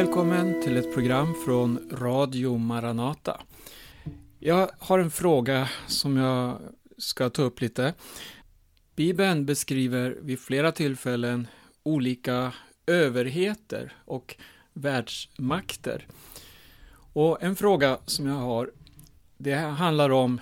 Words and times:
välkommen 0.00 0.62
till 0.62 0.76
ett 0.76 0.94
program 0.94 1.34
från 1.44 1.88
Radio 1.92 2.58
Maranata. 2.58 3.40
Jag 4.38 4.70
har 4.78 4.98
en 4.98 5.10
fråga 5.10 5.68
som 5.86 6.16
jag 6.16 6.58
ska 6.98 7.30
ta 7.30 7.42
upp 7.42 7.60
lite. 7.60 7.94
Bibeln 8.96 9.46
beskriver 9.46 10.18
vid 10.22 10.40
flera 10.40 10.72
tillfällen 10.72 11.46
olika 11.82 12.52
överheter 12.86 13.92
och 14.04 14.36
världsmakter. 14.72 16.06
Och 17.12 17.42
en 17.42 17.56
fråga 17.56 17.98
som 18.06 18.26
jag 18.26 18.34
har, 18.34 18.70
det 19.38 19.54
handlar 19.54 20.10
om 20.10 20.40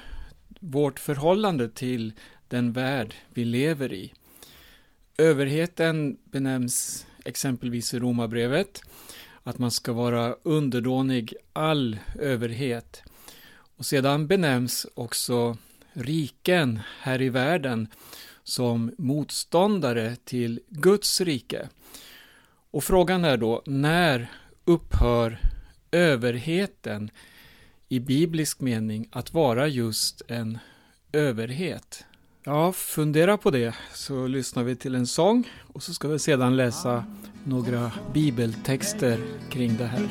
vårt 0.61 0.99
förhållande 0.99 1.69
till 1.69 2.13
den 2.49 2.73
värld 2.73 3.15
vi 3.29 3.45
lever 3.45 3.93
i. 3.93 4.13
Överheten 5.17 6.19
benämns 6.25 7.07
exempelvis 7.25 7.95
i 7.95 7.99
Romarbrevet 7.99 8.83
att 9.49 9.59
man 9.59 9.71
ska 9.71 9.93
vara 9.93 10.37
underdånig 10.43 11.35
all 11.53 11.99
överhet. 12.19 13.03
Och 13.77 13.87
sedan 13.87 14.27
benämns 14.27 14.87
också 14.95 15.57
riken 15.93 16.81
här 17.01 17.23
i 17.23 17.29
världen 17.29 17.89
som 18.45 18.93
motståndare 18.99 20.17
till 20.25 20.61
Guds 20.69 21.21
rike. 21.21 21.69
Och 22.71 22.85
frågan 22.85 23.25
är 23.25 23.37
då, 23.37 23.63
när 23.67 24.31
upphör 24.65 25.39
överheten 25.91 27.11
i 27.89 28.01
biblisk 28.01 28.61
mening 28.61 29.09
att 29.13 29.35
vara 29.35 29.69
just 29.69 30.23
en 30.29 30.59
överhet? 31.13 32.05
Ja, 32.49 32.73
fundera 32.73 33.37
på 33.37 33.51
det 33.51 33.75
så 33.95 34.27
lyssnar 34.27 34.63
vi 34.63 34.77
till 34.77 34.95
en 34.95 35.07
sång 35.07 35.49
och 35.73 35.83
så 35.83 35.95
ska 35.95 36.09
vi 36.09 36.19
sedan 36.19 36.57
läsa 36.57 37.05
några 37.45 37.93
bibeltexter 38.15 39.19
kring 39.51 39.77
det 39.77 39.85
här. 39.85 40.09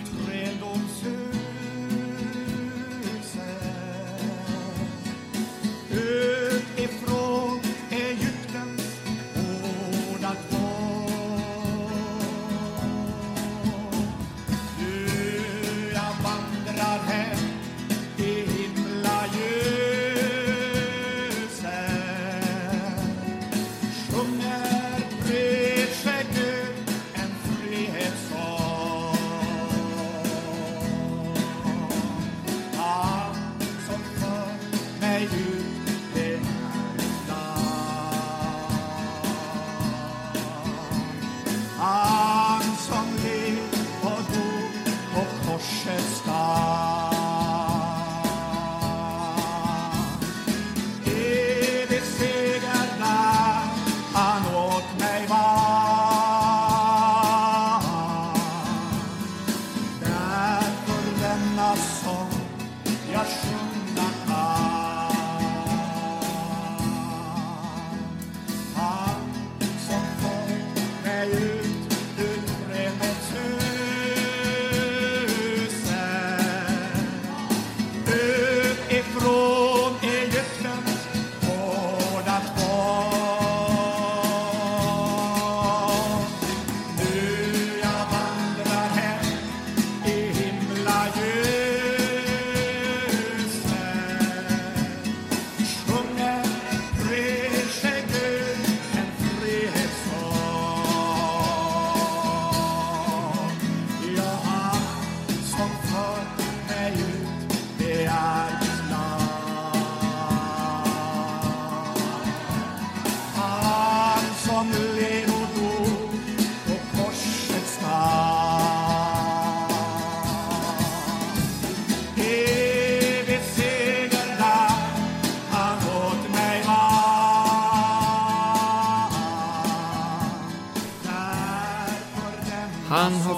Han 45.85 46.33
har 46.33 46.96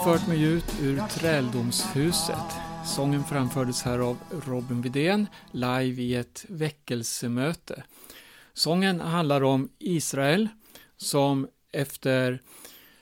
fört 0.10 0.28
mig 0.28 0.44
ut 0.44 0.76
ur 0.82 1.08
träldomshuset. 1.08 2.58
Sången 2.86 3.24
framfördes 3.24 3.84
här 3.84 4.00
av 4.00 4.18
Robin 4.46 4.82
Widén 4.82 5.28
live 5.52 6.02
i 6.02 6.16
ett 6.16 6.46
väckelsemöte. 6.48 7.84
Sången 8.54 9.00
handlar 9.00 9.44
om 9.44 9.70
Israel 9.80 10.48
som 10.98 11.48
efter 11.72 12.42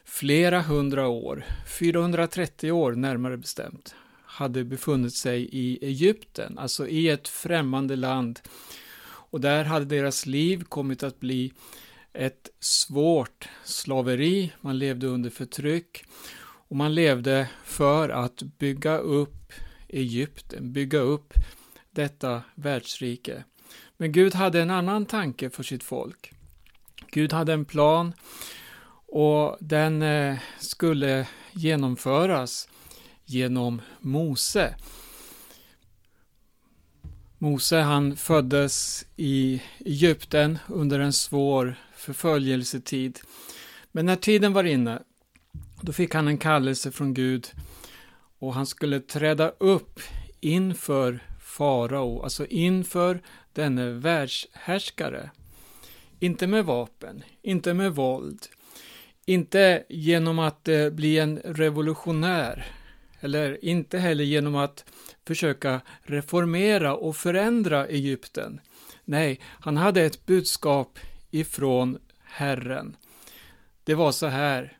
flera 0.06 0.62
hundra 0.62 1.08
år, 1.08 1.46
430 1.80 2.72
år 2.72 2.92
närmare 2.92 3.38
bestämt, 3.38 3.96
hade 4.26 4.64
befunnit 4.64 5.16
sig 5.16 5.50
i 5.52 5.86
Egypten, 5.86 6.58
alltså 6.58 6.88
i 6.88 7.10
ett 7.10 7.28
främmande 7.28 7.96
land. 7.96 8.40
Och 9.06 9.42
där 9.42 9.64
hade 9.64 9.86
deras 9.86 10.26
liv 10.26 10.64
kommit 10.64 11.04
att 11.04 11.20
bli 11.20 11.54
ett 12.14 12.50
svårt 12.60 13.50
slaveri, 13.64 14.52
man 14.62 14.80
levde 14.80 15.08
under 15.08 15.30
förtryck 15.30 16.04
och 16.68 16.76
man 16.76 16.96
levde 16.96 17.50
för 17.64 18.10
att 18.10 18.44
bygga 18.44 18.98
upp 18.98 19.54
Egypten, 19.88 20.74
bygga 20.74 21.00
upp 21.00 21.34
detta 21.92 22.42
världsrike. 22.56 23.44
Men 23.98 24.12
Gud 24.12 24.36
hade 24.36 24.62
en 24.62 24.72
annan 24.72 25.06
tanke 25.06 25.50
för 25.50 25.64
sitt 25.64 25.84
folk. 25.84 26.34
Gud 27.12 27.34
hade 27.34 27.54
en 27.54 27.66
plan 27.66 28.14
och 29.08 29.58
den 29.60 30.02
eh, 30.02 30.38
skulle 30.60 31.28
genomföras 31.52 32.70
genom 33.26 33.82
Mose. 34.00 34.76
Mose 37.38 37.78
han 37.80 38.16
föddes 38.16 39.06
i 39.16 39.62
Egypten 39.80 40.60
under 40.68 41.00
en 41.00 41.14
svår 41.14 41.76
förföljelsetid. 41.96 43.20
Men 43.92 44.06
när 44.06 44.16
tiden 44.16 44.54
var 44.54 44.64
inne, 44.64 45.02
då 45.82 45.94
fick 45.94 46.14
han 46.14 46.28
en 46.28 46.38
kallelse 46.38 46.92
från 46.92 47.14
Gud 47.14 47.48
och 48.40 48.54
han 48.54 48.66
skulle 48.66 49.00
träda 49.00 49.50
upp 49.50 50.00
inför 50.40 51.20
farao, 51.40 52.22
alltså 52.24 52.46
inför 52.46 53.22
denne 53.54 53.90
världshärskare. 53.90 55.32
Inte 56.20 56.48
med 56.48 56.66
vapen, 56.66 57.24
inte 57.42 57.74
med 57.74 57.96
våld, 57.96 58.48
inte 59.26 59.84
genom 59.90 60.40
att 60.40 60.68
eh, 60.68 60.90
bli 60.90 61.20
en 61.20 61.38
revolutionär, 61.38 62.66
eller 63.20 63.66
inte 63.66 63.98
heller 63.98 64.24
genom 64.24 64.56
att 64.56 64.86
försöka 65.28 65.82
reformera 66.02 66.96
och 66.96 67.16
förändra 67.16 67.88
Egypten. 67.88 68.62
Nej, 69.06 69.40
han 69.44 69.78
hade 69.78 70.02
ett 70.02 70.26
budskap 70.26 71.00
ifrån 71.32 71.98
Herren. 72.24 72.96
Det 73.84 73.96
var 73.96 74.12
så 74.12 74.28
här. 74.28 74.78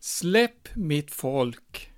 Släpp 0.00 0.68
mitt 0.74 1.10
folk 1.10 1.90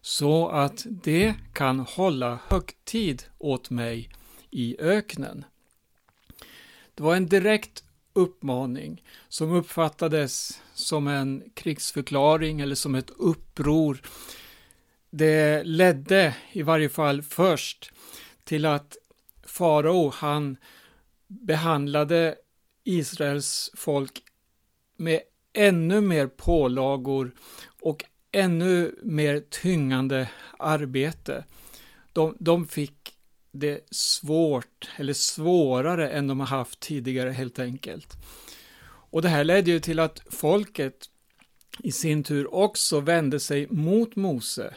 så 0.00 0.48
att 0.48 0.86
det 0.88 1.34
kan 1.52 1.80
hålla 1.80 2.38
högtid 2.48 3.22
åt 3.38 3.70
mig 3.70 4.10
i 4.50 4.76
öknen. 4.80 5.44
Det 6.94 7.02
var 7.02 7.16
en 7.16 7.26
direkt 7.28 7.84
uppmaning 8.12 9.04
som 9.28 9.52
uppfattades 9.52 10.62
som 10.74 11.06
en 11.08 11.42
krigsförklaring 11.54 12.60
eller 12.60 12.74
som 12.74 12.94
ett 12.94 13.10
uppror 13.10 14.02
det 15.14 15.64
ledde 15.64 16.36
i 16.52 16.62
varje 16.62 16.88
fall 16.88 17.22
först 17.22 17.92
till 18.44 18.66
att 18.66 18.96
farao 19.42 20.10
han 20.14 20.56
behandlade 21.26 22.36
Israels 22.84 23.70
folk 23.74 24.22
med 24.96 25.20
ännu 25.52 26.00
mer 26.00 26.26
pålagor 26.26 27.34
och 27.82 28.04
ännu 28.32 28.94
mer 29.02 29.40
tyngande 29.50 30.28
arbete. 30.58 31.44
De, 32.12 32.36
de 32.38 32.66
fick 32.66 33.14
det 33.52 33.80
svårt, 33.90 34.90
eller 34.96 35.12
svårare 35.12 36.10
än 36.10 36.26
de 36.26 36.40
har 36.40 36.46
haft 36.46 36.80
tidigare 36.80 37.30
helt 37.30 37.58
enkelt. 37.58 38.16
Och 38.84 39.22
det 39.22 39.28
här 39.28 39.44
ledde 39.44 39.70
ju 39.70 39.80
till 39.80 39.98
att 39.98 40.22
folket 40.30 41.08
i 41.78 41.92
sin 41.92 42.22
tur 42.22 42.54
också 42.54 43.00
vände 43.00 43.40
sig 43.40 43.66
mot 43.70 44.16
Mose. 44.16 44.74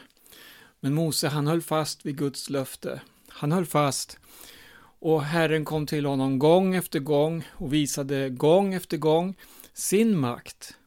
Men 0.80 0.94
Mose 0.94 1.28
han 1.28 1.48
höll 1.48 1.62
fast 1.62 2.06
vid 2.06 2.18
Guds 2.18 2.50
löfte. 2.50 3.02
Han 3.28 3.52
höll 3.52 3.66
fast 3.66 4.18
och 5.00 5.24
Herren 5.24 5.66
kom 5.66 5.86
till 5.86 6.06
honom 6.06 6.40
gång 6.40 6.76
efter 6.76 7.00
gång 7.00 7.48
och 7.52 7.74
visade 7.74 8.30
gång 8.30 8.74
efter 8.74 8.98
gång 8.98 9.36
sin 9.76 10.20
makt. 10.20 10.78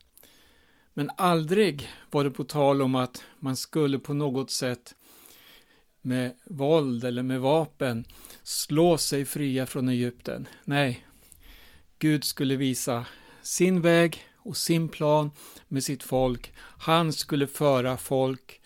Men 0.94 1.10
aldrig 1.16 1.88
var 2.10 2.24
det 2.24 2.30
på 2.30 2.44
tal 2.44 2.82
om 2.82 2.94
att 2.94 3.24
man 3.38 3.56
skulle 3.56 3.98
på 3.98 4.14
något 4.14 4.50
sätt 4.50 4.94
med 6.02 6.34
våld 6.44 7.04
eller 7.04 7.22
med 7.22 7.40
vapen 7.40 8.04
slå 8.42 8.98
sig 8.98 9.24
fria 9.24 9.66
från 9.66 9.88
Egypten. 9.88 10.48
Nej, 10.64 11.06
Gud 11.98 12.24
skulle 12.24 12.56
visa 12.56 13.06
sin 13.42 13.80
väg 13.80 14.24
och 14.36 14.56
sin 14.56 14.88
plan 14.88 15.30
med 15.68 15.84
sitt 15.84 16.02
folk. 16.02 16.52
Han 16.58 17.12
skulle 17.12 17.46
föra 17.46 17.96
folk 17.96 18.60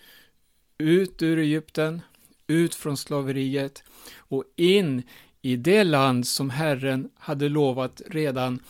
ut 0.78 1.22
ur 1.22 1.38
Egypten, 1.38 2.02
ut 2.46 2.74
från 2.74 2.96
slaveriet 2.96 3.82
och 4.16 4.44
in 4.56 5.02
i 5.42 5.56
det 5.56 5.84
land 5.84 6.26
som 6.26 6.50
Herren 6.50 7.10
hade 7.14 7.48
lovat 7.48 8.02
redan 8.06 8.62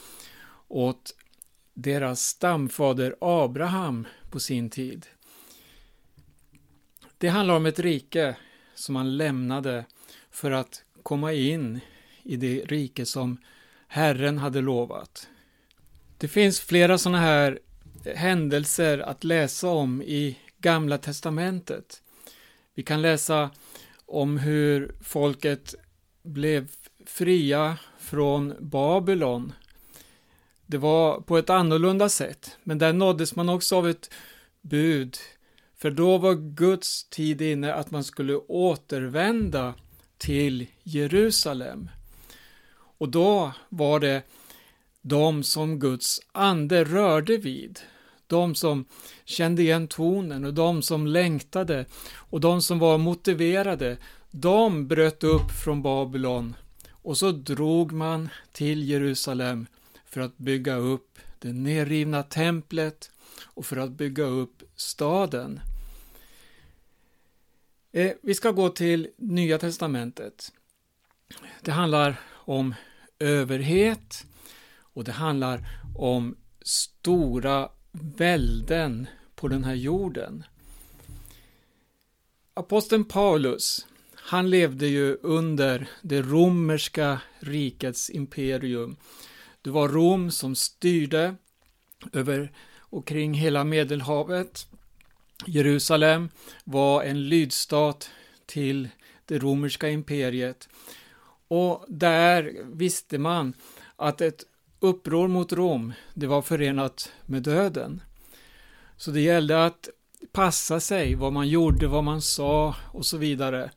åt 0.68 1.14
deras 1.74 2.20
stamfader 2.20 3.16
Abraham 3.20 4.06
på 4.30 4.40
sin 4.40 4.70
tid. 4.70 5.06
Det 7.18 7.28
handlar 7.28 7.54
om 7.54 7.66
ett 7.66 7.78
rike 7.78 8.36
som 8.74 8.96
han 8.96 9.16
lämnade 9.16 9.84
för 10.30 10.50
att 10.50 10.84
komma 11.02 11.32
in 11.32 11.80
i 12.22 12.36
det 12.36 12.64
rike 12.64 13.06
som 13.06 13.36
Herren 13.88 14.38
hade 14.38 14.60
lovat. 14.60 15.28
Det 16.18 16.28
finns 16.28 16.60
flera 16.60 16.98
sådana 16.98 17.18
här 17.18 17.58
händelser 18.14 18.98
att 18.98 19.24
läsa 19.24 19.68
om 19.68 20.02
i 20.02 20.38
Gamla 20.58 20.98
testamentet. 20.98 22.02
Vi 22.74 22.82
kan 22.82 23.02
läsa 23.02 23.50
om 24.06 24.38
hur 24.38 24.94
folket 25.00 25.74
blev 26.22 26.68
fria 27.06 27.78
från 27.98 28.54
Babylon. 28.60 29.52
Det 30.72 30.78
var 30.78 31.20
på 31.20 31.38
ett 31.38 31.50
annorlunda 31.50 32.08
sätt, 32.08 32.56
men 32.62 32.78
där 32.78 32.92
nåddes 32.92 33.36
man 33.36 33.48
också 33.48 33.76
av 33.76 33.88
ett 33.88 34.10
bud. 34.60 35.16
För 35.76 35.90
då 35.90 36.18
var 36.18 36.34
Guds 36.34 37.04
tid 37.04 37.42
inne 37.42 37.74
att 37.74 37.90
man 37.90 38.04
skulle 38.04 38.36
återvända 38.36 39.74
till 40.18 40.66
Jerusalem. 40.82 41.90
Och 42.74 43.08
då 43.08 43.52
var 43.68 44.00
det 44.00 44.22
de 45.02 45.42
som 45.42 45.78
Guds 45.78 46.20
ande 46.32 46.84
rörde 46.84 47.36
vid. 47.36 47.80
De 48.26 48.54
som 48.54 48.84
kände 49.24 49.62
igen 49.62 49.88
tonen 49.88 50.44
och 50.44 50.54
de 50.54 50.82
som 50.82 51.06
längtade 51.06 51.84
och 52.14 52.40
de 52.40 52.62
som 52.62 52.78
var 52.78 52.98
motiverade. 52.98 53.96
De 54.30 54.88
bröt 54.88 55.24
upp 55.24 55.50
från 55.64 55.82
Babylon 55.82 56.56
och 56.90 57.18
så 57.18 57.32
drog 57.32 57.92
man 57.92 58.28
till 58.52 58.88
Jerusalem 58.88 59.66
för 60.12 60.20
att 60.20 60.38
bygga 60.38 60.76
upp 60.76 61.18
det 61.38 61.52
nerrivna 61.52 62.22
templet 62.22 63.10
och 63.44 63.66
för 63.66 63.76
att 63.76 63.90
bygga 63.90 64.24
upp 64.24 64.62
staden. 64.76 65.60
Eh, 67.92 68.12
vi 68.22 68.34
ska 68.34 68.50
gå 68.50 68.68
till 68.68 69.08
Nya 69.16 69.58
Testamentet. 69.58 70.52
Det 71.62 71.70
handlar 71.70 72.20
om 72.30 72.74
överhet 73.18 74.26
och 74.72 75.04
det 75.04 75.12
handlar 75.12 75.68
om 75.96 76.36
stora 76.62 77.68
välden 77.92 79.06
på 79.34 79.48
den 79.48 79.64
här 79.64 79.74
jorden. 79.74 80.44
Aposteln 82.54 83.04
Paulus, 83.04 83.86
han 84.14 84.50
levde 84.50 84.86
ju 84.86 85.16
under 85.22 85.88
det 86.02 86.22
romerska 86.22 87.20
rikets 87.38 88.10
imperium. 88.10 88.96
Det 89.62 89.70
var 89.70 89.88
Rom 89.88 90.30
som 90.30 90.54
styrde 90.54 91.34
över 92.12 92.52
och 92.78 93.06
kring 93.06 93.34
hela 93.34 93.64
Medelhavet. 93.64 94.66
Jerusalem 95.46 96.28
var 96.64 97.02
en 97.02 97.28
lydstat 97.28 98.10
till 98.46 98.88
det 99.24 99.38
romerska 99.38 99.88
imperiet. 99.88 100.68
Och 101.48 101.84
där 101.88 102.56
visste 102.64 103.18
man 103.18 103.54
att 103.96 104.20
ett 104.20 104.44
uppror 104.80 105.28
mot 105.28 105.52
Rom, 105.52 105.92
det 106.14 106.26
var 106.26 106.42
förenat 106.42 107.12
med 107.26 107.42
döden. 107.42 108.02
Så 108.96 109.10
det 109.10 109.20
gällde 109.20 109.64
att 109.64 109.88
passa 110.32 110.80
sig, 110.80 111.14
vad 111.14 111.32
man 111.32 111.48
gjorde, 111.48 111.86
vad 111.86 112.04
man 112.04 112.22
sa 112.22 112.76
och 112.92 113.06
så 113.06 113.16
vidare. 113.16 113.70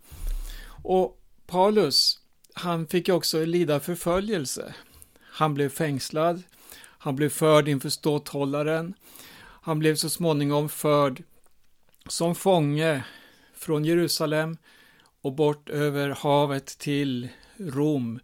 Och 0.83 1.21
Paulus, 1.47 2.19
han 2.53 2.87
fick 2.87 3.09
också 3.09 3.45
lida 3.45 3.79
förföljelse. 3.79 4.75
Han 5.37 5.53
blev 5.53 5.69
fängslad, 5.69 6.43
han 6.77 7.15
blev 7.15 7.29
förd 7.29 7.67
inför 7.67 7.89
ståthållaren, 7.89 8.93
han 9.37 9.79
blev 9.79 9.95
så 9.95 10.09
småningom 10.09 10.69
förd 10.69 11.23
som 12.09 12.35
fånge 12.35 13.03
från 13.53 13.85
Jerusalem 13.85 14.57
och 15.21 15.33
bort 15.33 15.69
över 15.69 16.09
havet 16.09 16.65
till 16.65 17.29
Rom, 17.57 18.19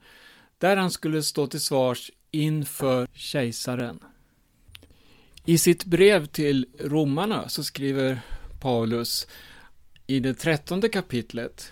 där 0.57 0.77
han 0.77 0.91
skulle 0.91 1.23
stå 1.23 1.47
till 1.47 1.61
svars 1.61 2.11
inför 2.31 3.07
kejsaren. 3.13 3.99
I 5.45 5.57
sitt 5.57 5.85
brev 5.85 6.25
till 6.25 6.67
romarna 6.79 7.49
så 7.49 7.63
skriver 7.63 8.21
Paulus 8.59 9.27
i 10.07 10.19
det 10.19 10.33
trettonde 10.33 10.89
kapitlet 10.89 11.71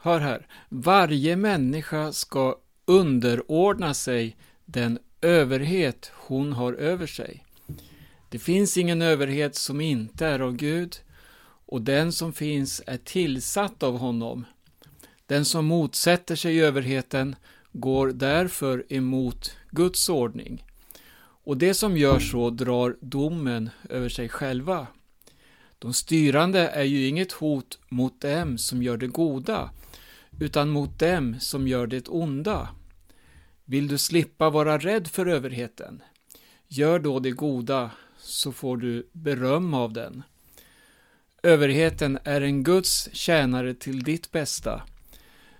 Hör 0.00 0.20
här, 0.20 0.46
varje 0.68 1.36
människa 1.36 2.12
ska 2.12 2.58
underordna 2.84 3.94
sig 3.94 4.36
den 4.66 4.98
överhet 5.20 6.10
hon 6.14 6.52
har 6.52 6.72
över 6.72 7.06
sig. 7.06 7.44
Det 8.28 8.38
finns 8.38 8.76
ingen 8.76 9.02
överhet 9.02 9.54
som 9.54 9.80
inte 9.80 10.26
är 10.26 10.40
av 10.40 10.56
Gud, 10.56 10.96
och 11.66 11.82
den 11.82 12.12
som 12.12 12.32
finns 12.32 12.82
är 12.86 12.96
tillsatt 12.96 13.82
av 13.82 13.98
honom. 13.98 14.44
Den 15.26 15.44
som 15.44 15.66
motsätter 15.66 16.36
sig 16.36 16.62
överheten 16.62 17.36
går 17.72 18.08
därför 18.08 18.84
emot 18.88 19.56
Guds 19.70 20.08
ordning. 20.08 20.64
Och 21.18 21.56
det 21.56 21.74
som 21.74 21.96
gör 21.96 22.18
så 22.18 22.50
drar 22.50 22.96
domen 23.00 23.70
över 23.88 24.08
sig 24.08 24.28
själva. 24.28 24.86
De 25.78 25.94
styrande 25.94 26.68
är 26.68 26.84
ju 26.84 27.06
inget 27.06 27.32
hot 27.32 27.78
mot 27.88 28.20
dem 28.20 28.58
som 28.58 28.82
gör 28.82 28.96
det 28.96 29.06
goda, 29.06 29.70
utan 30.40 30.68
mot 30.68 30.98
dem 30.98 31.36
som 31.40 31.68
gör 31.68 31.86
det 31.86 32.08
onda. 32.08 32.68
Vill 33.68 33.88
du 33.88 33.98
slippa 33.98 34.50
vara 34.50 34.78
rädd 34.78 35.08
för 35.08 35.26
överheten? 35.26 36.02
Gör 36.68 36.98
då 36.98 37.18
det 37.18 37.30
goda, 37.30 37.90
så 38.18 38.52
får 38.52 38.76
du 38.76 39.08
beröm 39.12 39.74
av 39.74 39.92
den. 39.92 40.22
Överheten 41.42 42.18
är 42.24 42.40
en 42.40 42.62
Guds 42.62 43.08
tjänare 43.12 43.74
till 43.74 44.02
ditt 44.02 44.32
bästa. 44.32 44.82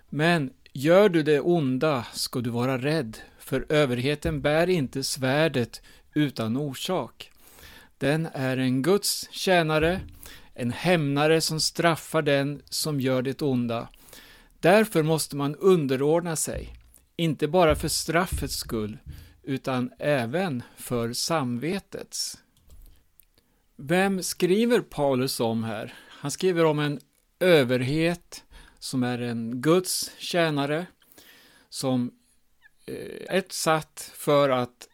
Men 0.08 0.52
gör 0.72 1.08
du 1.08 1.22
det 1.22 1.40
onda 1.40 2.06
ska 2.12 2.40
du 2.40 2.50
vara 2.50 2.78
rädd, 2.78 3.16
för 3.38 3.66
överheten 3.68 4.42
bär 4.42 4.66
inte 4.66 5.04
svärdet 5.04 5.82
utan 6.14 6.56
orsak. 6.56 7.30
Den 7.98 8.28
är 8.32 8.56
en 8.56 8.82
Guds 8.82 9.28
tjänare, 9.30 10.00
en 10.54 10.72
hämnare 10.72 11.40
som 11.40 11.60
straffar 11.60 12.22
den 12.22 12.62
som 12.70 13.00
gör 13.00 13.22
det 13.22 13.42
onda. 13.42 13.88
Därför 14.60 15.02
måste 15.02 15.36
man 15.36 15.56
underordna 15.56 16.36
sig, 16.36 16.75
inte 17.16 17.48
bara 17.48 17.76
för 17.76 17.88
straffets 17.88 18.56
skull, 18.56 18.98
utan 19.42 19.92
även 19.98 20.62
för 20.76 21.12
samvetets. 21.12 22.38
Vem 23.76 24.22
skriver 24.22 24.80
Paulus 24.80 25.40
om 25.40 25.64
här? 25.64 25.94
Han 26.08 26.30
skriver 26.30 26.64
om 26.64 26.78
en 26.78 27.00
överhet 27.40 28.44
som 28.78 29.02
är 29.02 29.18
en 29.18 29.60
Guds 29.60 30.10
tjänare 30.18 30.86
som 31.68 32.10
eh, 32.86 33.36
är 33.36 33.44
satt 33.48 34.10
för 34.14 34.50
att 34.50 34.88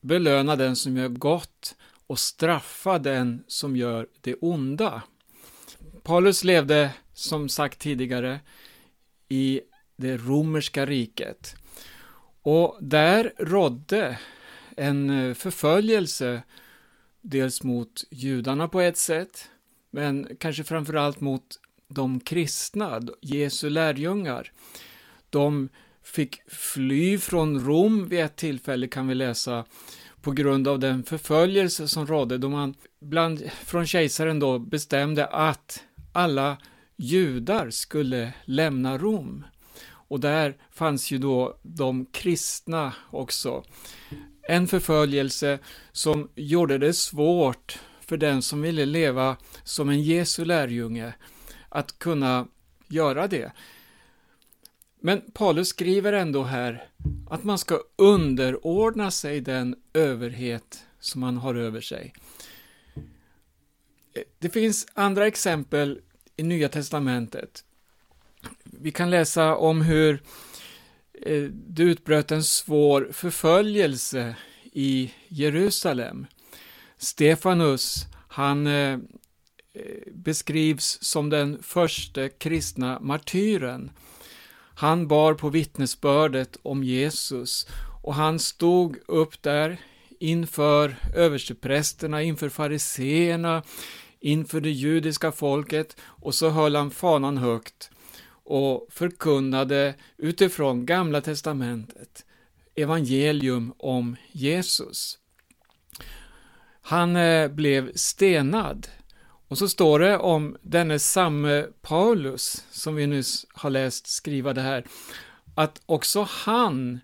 belöna 0.00 0.56
den 0.56 0.76
som 0.76 0.96
gör 0.96 1.08
gott 1.08 1.76
och 2.06 2.18
straffa 2.18 2.98
den 2.98 3.44
som 3.46 3.76
gör 3.76 4.08
det 4.20 4.34
onda. 4.34 5.02
Paulus 6.02 6.44
levde, 6.44 6.90
som 7.14 7.48
sagt 7.48 7.78
tidigare, 7.78 8.40
i 9.28 9.60
det 9.96 10.16
romerska 10.16 10.86
riket. 10.86 11.56
Och 12.42 12.78
där 12.80 13.32
rådde 13.38 14.18
en 14.76 15.10
eh, 15.10 15.34
förföljelse, 15.34 16.42
dels 17.20 17.62
mot 17.62 18.04
judarna 18.10 18.68
på 18.68 18.80
ett 18.80 18.96
sätt, 18.96 19.48
men 19.90 20.28
kanske 20.40 20.64
framförallt 20.64 21.20
mot 21.20 21.60
de 21.88 22.20
kristna, 22.20 23.00
Jesu 23.20 23.70
lärjungar. 23.70 24.52
De 25.30 25.68
fick 26.02 26.40
fly 26.50 27.18
från 27.18 27.66
Rom 27.66 28.08
vid 28.08 28.20
ett 28.20 28.36
tillfälle, 28.36 28.88
kan 28.88 29.08
vi 29.08 29.14
läsa, 29.14 29.64
på 30.22 30.30
grund 30.30 30.68
av 30.68 30.78
den 30.78 31.02
förföljelse 31.02 31.88
som 31.88 32.06
rådde, 32.06 32.38
då 32.38 32.48
man 32.48 32.74
bland, 33.00 33.50
från 33.64 33.86
kejsaren 33.86 34.38
då 34.40 34.58
bestämde 34.58 35.26
att 35.26 35.84
alla 36.12 36.56
judar 36.96 37.70
skulle 37.70 38.32
lämna 38.44 38.98
Rom. 38.98 39.44
Och 40.08 40.20
där 40.20 40.56
fanns 40.70 41.10
ju 41.10 41.18
då 41.18 41.58
de 41.62 42.06
kristna 42.06 42.94
också. 43.10 43.64
En 44.42 44.68
förföljelse 44.68 45.58
som 45.92 46.28
gjorde 46.34 46.78
det 46.78 46.94
svårt 46.94 47.78
för 48.00 48.16
den 48.16 48.42
som 48.42 48.62
ville 48.62 48.86
leva 48.86 49.36
som 49.64 49.88
en 49.88 50.02
Jesu 50.02 50.44
lärjunge 50.44 51.14
att 51.68 51.98
kunna 51.98 52.46
göra 52.88 53.26
det. 53.26 53.52
Men 55.00 55.20
Paulus 55.34 55.68
skriver 55.68 56.12
ändå 56.12 56.42
här 56.42 56.88
att 57.30 57.44
man 57.44 57.58
ska 57.58 57.80
underordna 57.96 59.10
sig 59.10 59.40
den 59.40 59.76
överhet 59.92 60.86
som 61.00 61.20
man 61.20 61.36
har 61.36 61.54
över 61.54 61.80
sig. 61.80 62.14
Det 64.38 64.48
finns 64.48 64.86
andra 64.94 65.26
exempel 65.26 66.00
i 66.36 66.42
Nya 66.42 66.68
Testamentet. 66.68 67.64
Vi 68.80 68.90
kan 68.90 69.10
läsa 69.10 69.56
om 69.56 69.82
hur 69.82 70.22
eh, 71.22 71.42
det 71.42 71.82
utbröt 71.82 72.32
en 72.32 72.44
svår 72.44 73.08
förföljelse 73.12 74.36
i 74.72 75.12
Jerusalem. 75.28 76.26
Stefanus, 76.98 78.06
han 78.28 78.66
eh, 78.66 78.92
eh 78.92 78.98
beskrivs 80.12 80.98
som 81.02 81.30
den 81.30 81.62
första 81.62 82.28
kristna 82.28 83.00
martyren. 83.00 83.90
Han 84.74 85.08
bar 85.08 85.34
på 85.34 85.48
vittnesbördet 85.48 86.56
om 86.62 86.84
Jesus 86.84 87.66
och 88.02 88.14
han 88.14 88.38
stod 88.38 88.96
upp 89.06 89.42
där 89.42 89.80
inför 90.20 90.96
översteprästerna, 91.14 92.22
inför 92.22 92.48
fariseerna, 92.48 93.62
inför 94.20 94.60
det 94.60 94.70
judiska 94.70 95.32
folket 95.32 95.96
och 96.00 96.34
så 96.34 96.50
höll 96.50 96.76
han 96.76 96.90
fanan 96.90 97.38
högt 97.38 97.90
och 98.44 98.86
förkunnade 98.90 99.94
utifrån 100.16 100.86
Gamla 100.86 101.20
testamentet 101.20 102.24
evangelium 102.74 103.74
om 103.78 104.16
Jesus. 104.32 105.18
Han 106.82 107.16
eh, 107.16 107.48
blev 107.48 107.92
stenad. 107.94 108.88
Och 109.48 109.58
så 109.58 109.68
står 109.68 109.98
det 109.98 110.18
om 110.18 110.56
denne 110.62 110.98
samme 110.98 111.66
Paulus, 111.82 112.64
som 112.70 112.94
vi 112.94 113.06
nyss 113.06 113.46
har 113.54 113.70
läst 113.70 114.06
skriva 114.06 114.52
det 114.52 114.60
här, 114.60 114.84
att 115.54 115.82
också 115.86 116.26
han 116.30 117.00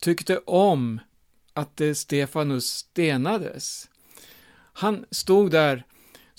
tyckte 0.00 0.38
om 0.38 1.00
att 1.54 1.80
Stefanus 1.94 2.64
stenades. 2.64 3.88
Han 4.72 5.04
stod 5.10 5.50
där 5.50 5.84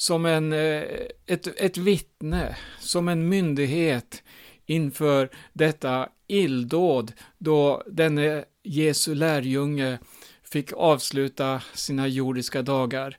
som 0.01 0.25
en, 0.25 0.53
eh, 0.53 0.83
ett, 1.25 1.47
ett 1.47 1.77
vittne, 1.77 2.57
som 2.79 3.07
en 3.07 3.29
myndighet 3.29 4.23
inför 4.65 5.29
detta 5.53 6.09
illdåd 6.27 7.13
då 7.37 7.83
denne 7.87 8.45
Jesu 8.63 9.15
lärjunge 9.15 9.99
fick 10.43 10.73
avsluta 10.73 11.61
sina 11.73 12.07
jordiska 12.07 12.61
dagar. 12.61 13.17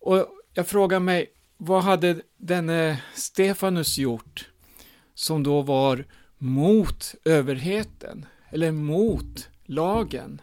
Och 0.00 0.28
jag 0.54 0.68
frågar 0.68 1.00
mig, 1.00 1.32
vad 1.56 1.82
hade 1.82 2.20
denne 2.36 3.02
Stefanus 3.14 3.98
gjort 3.98 4.48
som 5.14 5.42
då 5.42 5.62
var 5.62 6.04
mot 6.38 7.14
överheten 7.24 8.26
eller 8.50 8.72
mot 8.72 9.48
lagen? 9.64 10.40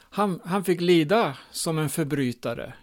Han, 0.00 0.40
han 0.44 0.64
fick 0.64 0.80
lida 0.80 1.38
som 1.50 1.78
en 1.78 1.88
förbrytare. 1.88 2.74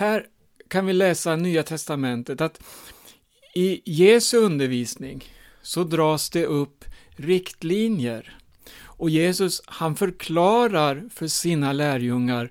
Här 0.00 0.26
kan 0.68 0.86
vi 0.86 0.92
läsa 0.92 1.36
Nya 1.36 1.62
Testamentet 1.62 2.40
att 2.40 2.62
i 3.54 3.82
Jesu 3.84 4.36
undervisning 4.36 5.24
så 5.62 5.84
dras 5.84 6.30
det 6.30 6.46
upp 6.46 6.84
riktlinjer 7.10 8.38
och 8.82 9.10
Jesus 9.10 9.62
han 9.66 9.96
förklarar 9.96 11.08
för 11.14 11.26
sina 11.26 11.72
lärjungar 11.72 12.50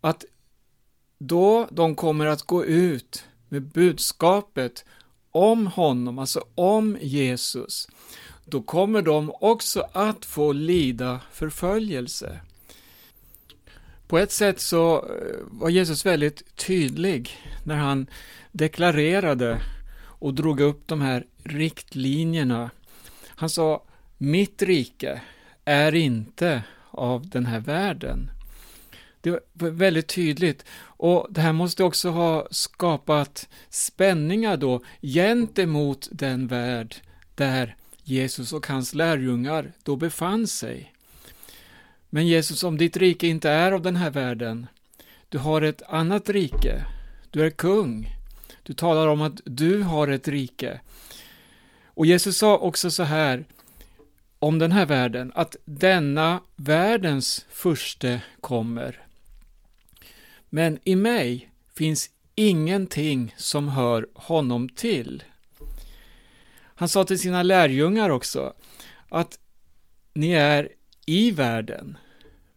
att 0.00 0.24
då 1.18 1.68
de 1.70 1.94
kommer 1.94 2.26
att 2.26 2.42
gå 2.42 2.64
ut 2.64 3.24
med 3.48 3.62
budskapet 3.62 4.84
om 5.30 5.66
honom, 5.66 6.18
alltså 6.18 6.44
om 6.54 6.98
Jesus, 7.00 7.88
då 8.44 8.62
kommer 8.62 9.02
de 9.02 9.32
också 9.40 9.88
att 9.92 10.24
få 10.24 10.52
lida 10.52 11.20
förföljelse. 11.32 12.40
På 14.06 14.18
ett 14.18 14.32
sätt 14.32 14.60
så 14.60 14.96
eh, 14.96 15.36
var 15.42 15.68
Jesus 15.68 16.06
väldigt 16.06 16.56
tydlig 16.56 17.38
när 17.64 17.76
han 17.76 18.06
deklarerade 18.52 19.60
och 19.96 20.34
drog 20.34 20.60
upp 20.60 20.82
de 20.86 21.00
här 21.00 21.26
riktlinjerna. 21.44 22.70
Han 23.28 23.50
sa, 23.50 23.82
mitt 24.18 24.62
rike 24.62 25.22
är 25.64 25.94
inte 25.94 26.62
av 26.90 27.28
den 27.28 27.46
här 27.46 27.60
världen. 27.60 28.30
Det 29.20 29.30
var 29.30 29.70
väldigt 29.70 30.08
tydligt. 30.08 30.64
Och 30.80 31.26
det 31.30 31.40
här 31.40 31.52
måste 31.52 31.84
också 31.84 32.10
ha 32.10 32.46
skapat 32.50 33.48
spänningar 33.70 34.56
då 34.56 34.82
gentemot 35.02 36.08
den 36.12 36.46
värld 36.46 36.96
där 37.34 37.76
Jesus 38.02 38.52
och 38.52 38.66
hans 38.66 38.94
lärjungar 38.94 39.72
då 39.82 39.96
befann 39.96 40.46
sig. 40.46 40.93
Men 42.14 42.26
Jesus, 42.26 42.62
om 42.64 42.78
ditt 42.78 42.96
rike 42.96 43.26
inte 43.26 43.50
är 43.50 43.72
av 43.72 43.82
den 43.82 43.96
här 43.96 44.10
världen, 44.10 44.66
du 45.28 45.38
har 45.38 45.62
ett 45.62 45.82
annat 45.82 46.28
rike, 46.28 46.84
du 47.30 47.46
är 47.46 47.50
kung, 47.50 48.16
du 48.62 48.74
talar 48.74 49.08
om 49.08 49.22
att 49.22 49.40
du 49.44 49.82
har 49.82 50.08
ett 50.08 50.28
rike. 50.28 50.80
Och 51.84 52.06
Jesus 52.06 52.38
sa 52.38 52.58
också 52.58 52.90
så 52.90 53.02
här 53.02 53.44
om 54.38 54.58
den 54.58 54.72
här 54.72 54.86
världen, 54.86 55.32
att 55.34 55.56
denna 55.64 56.40
världens 56.56 57.46
furste 57.50 58.22
kommer. 58.40 59.06
Men 60.50 60.78
i 60.84 60.96
mig 60.96 61.50
finns 61.76 62.10
ingenting 62.34 63.34
som 63.36 63.68
hör 63.68 64.06
honom 64.14 64.68
till. 64.68 65.22
Han 66.74 66.88
sa 66.88 67.04
till 67.04 67.18
sina 67.18 67.42
lärjungar 67.42 68.10
också 68.10 68.52
att 69.08 69.38
ni 70.12 70.32
är 70.32 70.68
i 71.06 71.30
världen, 71.30 71.98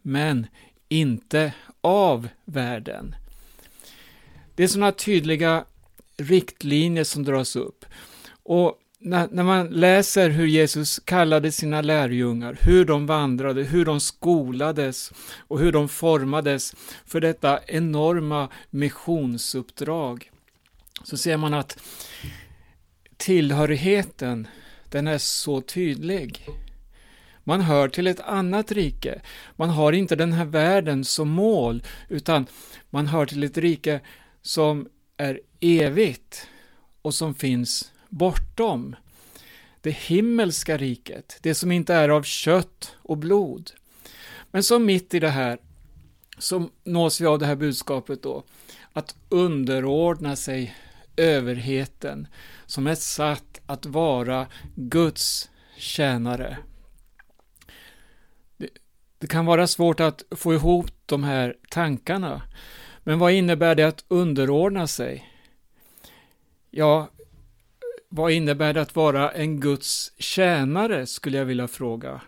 men 0.08 0.48
inte 0.90 1.54
av 1.82 2.28
världen. 2.46 3.16
Det 4.56 4.64
är 4.64 4.68
sådana 4.68 4.92
tydliga 4.92 5.66
riktlinjer 6.18 7.04
som 7.04 7.24
dras 7.24 7.56
upp. 7.56 7.86
Och 8.44 8.80
när, 9.00 9.28
när, 9.32 9.44
man 9.44 9.68
läser 9.68 10.30
hur 10.30 10.46
Jesus 10.46 11.00
kallade 11.00 11.52
sina 11.52 11.82
lärjungar, 11.82 12.58
hur 12.62 12.86
de 12.86 13.06
vandrade, 13.06 13.64
hur 13.64 13.86
de 13.86 14.00
skolades 14.00 15.12
och 15.38 15.60
hur 15.60 15.72
de 15.72 15.90
formades 15.90 16.76
för 17.06 17.22
detta 17.22 17.60
enorma 17.68 18.50
missionsuppdrag, 18.70 20.32
så 21.04 21.18
ser 21.18 21.38
man 21.38 21.54
att 21.54 21.80
tillhörigheten, 23.18 24.48
den 24.90 25.08
är 25.08 25.18
så 25.18 25.62
tydlig. 25.62 26.48
Man 27.48 27.62
hör 27.62 27.90
till 27.90 28.08
ett 28.08 28.20
annat 28.20 28.72
rike. 28.72 29.22
Man 29.56 29.70
har 29.70 29.94
inte 29.94 30.16
den 30.16 30.34
här 30.34 30.46
världen 30.46 31.06
som 31.06 31.30
mål, 31.30 31.84
utan 32.10 32.46
man 32.90 33.08
hör 33.08 33.26
till 33.26 33.44
ett 33.44 33.58
rike 33.58 34.02
som 34.42 34.88
är 35.18 35.40
evigt 35.60 36.48
och 37.02 37.14
som 37.14 37.34
finns 37.36 37.92
bortom. 38.10 38.96
Det 39.82 39.92
himmelska 39.92 40.78
riket, 40.78 41.40
det 41.42 41.56
som 41.56 41.72
inte 41.72 41.94
är 41.94 42.10
av 42.10 42.24
kött 42.24 42.96
och 42.98 43.18
blod. 43.18 43.72
Men 44.52 44.64
så 44.64 44.80
mitt 44.80 45.14
i 45.14 45.20
det 45.20 45.30
här 45.30 45.60
så 46.38 46.70
nås 46.84 47.22
vi 47.22 47.26
av 47.26 47.40
det 47.40 47.46
här 47.46 47.56
budskapet 47.56 48.24
då, 48.24 48.44
att 48.94 49.16
underordna 49.30 50.36
sig 50.36 50.76
överheten 51.18 52.28
som 52.66 52.88
är 52.88 52.96
satt 52.96 53.62
att 53.66 53.86
vara 53.86 54.48
Guds 54.76 55.50
tjänare. 55.78 56.58
Det, 59.20 59.28
kan 59.28 59.46
vara 59.46 59.68
svårt 59.68 60.00
att 60.00 60.24
få 60.32 60.54
ihop 60.54 60.92
de 61.06 61.24
här 61.24 61.56
tankarna, 61.70 62.42
men 63.04 63.20
vad 63.20 63.32
innebär 63.32 63.76
det 63.76 63.84
att 63.84 64.06
underordna 64.08 64.88
sig? 64.88 65.34
Ja, 66.72 67.10
vad 68.10 68.32
innebär 68.32 68.74
det 68.74 68.82
att 68.82 68.96
vara 68.96 69.32
en 69.32 69.60
Guds 69.60 70.12
tjänare, 70.18 71.06
skulle 71.06 71.38
jag 71.38 71.46
vilja 71.46 71.68
fråga. 71.68 72.22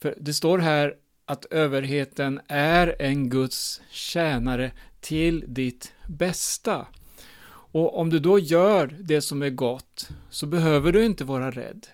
För 0.00 0.14
det 0.20 0.34
står 0.34 0.58
här 0.58 0.94
att 1.24 1.44
överheten 1.44 2.40
är 2.48 2.96
en 2.98 3.30
Guds 3.30 3.80
tjänare 3.90 4.72
till 5.00 5.44
ditt 5.46 5.92
bästa. 6.06 6.86
Och 7.72 7.98
om 7.98 8.10
du 8.10 8.18
då 8.18 8.38
gör 8.38 8.96
det 9.00 9.20
som 9.20 9.42
är 9.42 9.50
gott, 9.50 10.08
så 10.30 10.46
behöver 10.46 10.92
du 10.92 11.04
inte 11.04 11.24
vara 11.24 11.50
rädd. 11.50 11.86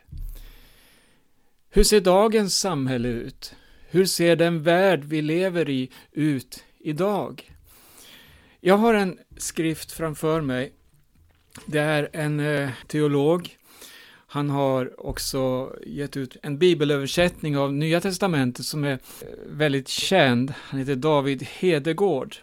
Hur 1.70 1.84
ser 1.84 2.00
dagens 2.00 2.58
samhälle 2.58 3.08
ut? 3.08 3.54
Hur 3.96 4.06
ser 4.06 4.36
den 4.36 4.62
värld 4.62 5.04
vi 5.04 5.22
lever 5.22 5.70
i 5.70 5.90
ut 6.12 6.64
idag? 6.78 7.52
Jag 8.60 8.76
har 8.76 8.94
en 8.94 9.18
skrift 9.36 9.92
framför 9.92 10.40
mig. 10.40 10.72
Det 11.66 11.78
är 11.78 12.08
en 12.12 12.40
eh, 12.40 12.70
teolog. 12.86 13.56
Han 14.26 14.50
har 14.50 15.06
också 15.06 15.72
gett 15.86 16.16
ut 16.16 16.36
en 16.42 16.58
bibelöversättning 16.58 17.56
av 17.58 17.72
Nya 17.72 18.00
Testamentet 18.00 18.66
som 18.66 18.84
är 18.84 18.92
eh, 18.92 18.98
väldigt 19.46 19.88
känd. 19.88 20.54
Han 20.56 20.80
heter 20.80 20.96
David 20.96 21.42
Hedegård. 21.42 22.36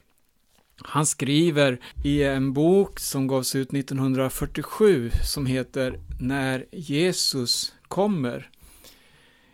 Han 0.78 1.06
skriver 1.06 1.80
i 2.04 2.24
en 2.24 2.54
bok 2.54 3.00
som 3.00 3.28
gavs 3.28 3.56
ut 3.56 3.74
1947 3.74 5.12
som 5.24 5.46
heter 5.46 6.00
När 6.22 6.66
Jesus 6.72 7.74
kommer. 7.88 8.50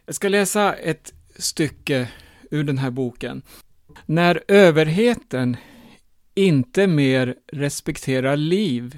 Jag 0.05 0.15
ska 0.15 0.29
läsa 0.29 0.73
ett 0.73 1.13
stycke 1.39 2.07
ur 2.51 2.63
den 2.63 2.77
här 2.77 2.91
boken. 2.91 3.41
När 4.05 4.43
överheten 4.47 5.57
inte 6.35 6.87
mer 6.87 7.35
respekterar 7.47 8.37
liv, 8.37 8.97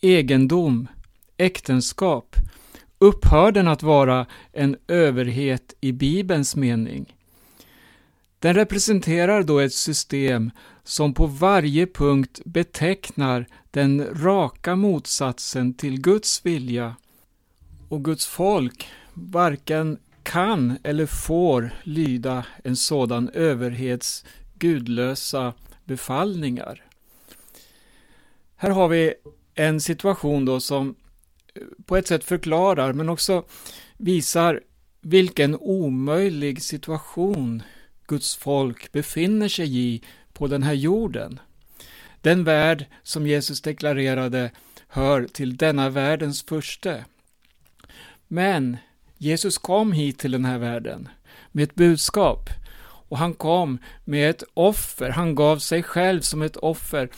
egendom, 0.00 0.88
äktenskap, 1.36 2.36
upphör 2.98 3.52
den 3.52 3.68
att 3.68 3.82
vara 3.82 4.26
en 4.52 4.76
överhet 4.88 5.74
i 5.80 5.92
Bibelns 5.92 6.56
mening. 6.56 7.14
Den 8.38 8.54
representerar 8.54 9.42
då 9.42 9.58
ett 9.58 9.74
system 9.74 10.50
som 10.84 11.14
på 11.14 11.26
varje 11.26 11.86
punkt 11.86 12.40
betecknar 12.44 13.46
den 13.70 14.06
raka 14.22 14.76
motsatsen 14.76 15.74
till 15.74 16.00
Guds 16.00 16.46
vilja. 16.46 16.96
Och 17.88 18.04
Guds 18.04 18.26
folk 18.26 18.86
varken 19.14 19.98
kan 20.28 20.78
eller 20.82 21.06
får 21.06 21.70
lyda 21.82 22.46
en 22.64 22.76
sådan 22.76 23.28
överhets 23.28 24.24
gudlösa 24.54 25.52
befallningar. 25.84 26.84
Här 28.56 28.70
har 28.70 28.88
vi 28.88 29.14
en 29.54 29.80
situation 29.80 30.44
då 30.44 30.60
som 30.60 30.94
eh, 31.54 31.62
på 31.86 31.96
ett 31.96 32.06
sätt 32.06 32.24
förklarar 32.24 32.92
men 32.92 33.08
också 33.08 33.44
visar 33.96 34.60
vilken 35.00 35.56
omöjlig 35.56 36.62
situation 36.62 37.62
Guds 38.06 38.36
folk 38.36 38.92
befinner 38.92 39.48
sig 39.48 39.78
i 39.78 40.02
på 40.32 40.46
den 40.46 40.62
här 40.62 40.74
jorden. 40.74 41.40
Den 42.20 42.44
värld 42.44 42.86
som 43.02 43.26
Jesus 43.26 43.60
deklarerade 43.60 44.50
hör 44.88 45.24
till 45.24 45.56
denna 45.56 45.90
världens 45.90 46.42
första. 46.42 46.96
Men 48.26 48.76
Jesus 49.18 49.58
kom 49.58 49.92
hit 49.92 50.18
till 50.18 50.30
den 50.30 50.44
här 50.44 50.58
världen 50.58 51.08
med 51.52 51.64
ett 51.64 51.74
budskap 51.74 52.50
och 52.80 53.18
han 53.18 53.34
kom 53.34 53.78
med 54.04 54.30
ett 54.30 54.42
offer, 54.54 55.10
han 55.10 55.34
gav 55.34 55.58
sig 55.58 55.82
själv 55.82 56.20
som 56.20 56.42
ett 56.42 56.56
offer 56.56 57.10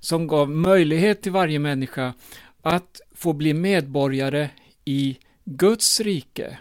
som 0.00 0.26
gav 0.26 0.50
möjlighet 0.50 1.22
till 1.22 1.32
varje 1.32 1.58
människa 1.58 2.14
att 2.62 3.00
få 3.14 3.32
bli 3.32 3.54
medborgare 3.54 4.50
i 4.84 5.18
Guds 5.44 6.00
rike. 6.00 6.58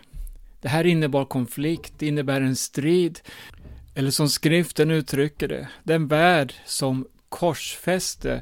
Det 0.61 0.69
här 0.69 0.85
innebar 0.85 1.25
konflikt, 1.25 1.93
det 1.97 2.07
innebär 2.07 2.41
en 2.41 2.55
strid, 2.55 3.19
eller 3.95 4.11
som 4.11 4.29
skriften 4.29 4.91
uttrycker 4.91 5.47
det, 5.47 5.67
den 5.83 6.07
värld 6.07 6.53
som 6.65 7.07
korsfäste 7.29 8.41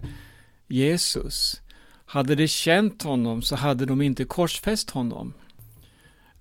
Jesus. 0.68 1.62
Hade 2.06 2.36
de 2.36 2.48
känt 2.48 3.04
honom 3.04 3.42
så 3.42 3.56
hade 3.56 3.86
de 3.86 4.02
inte 4.02 4.26
korsfäst 4.26 4.90
honom. 4.90 5.34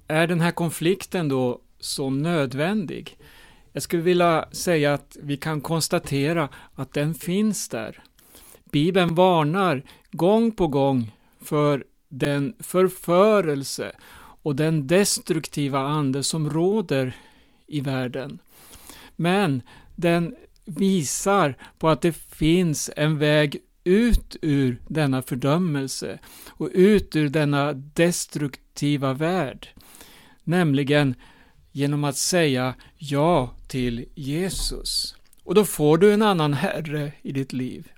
Är 0.09 0.27
den 0.27 0.41
här 0.41 0.51
konflikten 0.51 1.29
då 1.29 1.61
så 1.81 2.11
nödvändig? 2.11 3.17
Jag 3.73 3.83
skulle 3.83 4.03
vilja 4.03 4.49
säga 4.53 4.95
att 4.95 5.17
vi 5.23 5.37
kan 5.37 5.61
konstatera 5.61 6.49
att 6.75 6.93
den 6.93 7.15
finns 7.15 7.69
där. 7.69 8.03
Bibeln 8.65 9.15
varnar 9.15 9.83
gång 10.11 10.53
på 10.53 10.67
gång 10.67 11.13
för 11.41 11.85
den 12.09 12.55
förförelse 12.61 13.93
och 14.43 14.57
den 14.57 14.87
destruktiva 14.87 15.81
ande 15.81 16.23
som 16.23 16.51
råder 16.51 17.17
i 17.67 17.81
världen. 17.81 18.39
Men 19.17 19.63
den 19.97 20.37
visar 20.65 21.57
på 21.79 21.89
att 21.89 22.01
det 22.03 22.13
finns 22.13 22.91
en 22.97 23.19
väg 23.19 23.57
ut 23.85 24.37
ur 24.43 24.81
denna 24.89 25.23
fördömelse 25.23 26.19
och 26.49 26.71
ut 26.73 27.17
ur 27.17 27.29
denna 27.29 27.73
destruktiva 27.73 28.64
värld. 29.15 29.69
Nämligen 30.45 31.15
genom 31.73 32.05
att 32.05 32.17
säga 32.17 32.75
ja 32.99 33.55
till 33.69 34.05
Jesus. 34.15 35.17
Och 35.45 35.55
då 35.55 35.65
får 35.65 35.99
du 35.99 36.13
en 36.13 36.23
annan 36.23 36.55
herre 36.55 37.13
i 37.23 37.33
ditt 37.33 37.53
liv. 37.53 37.93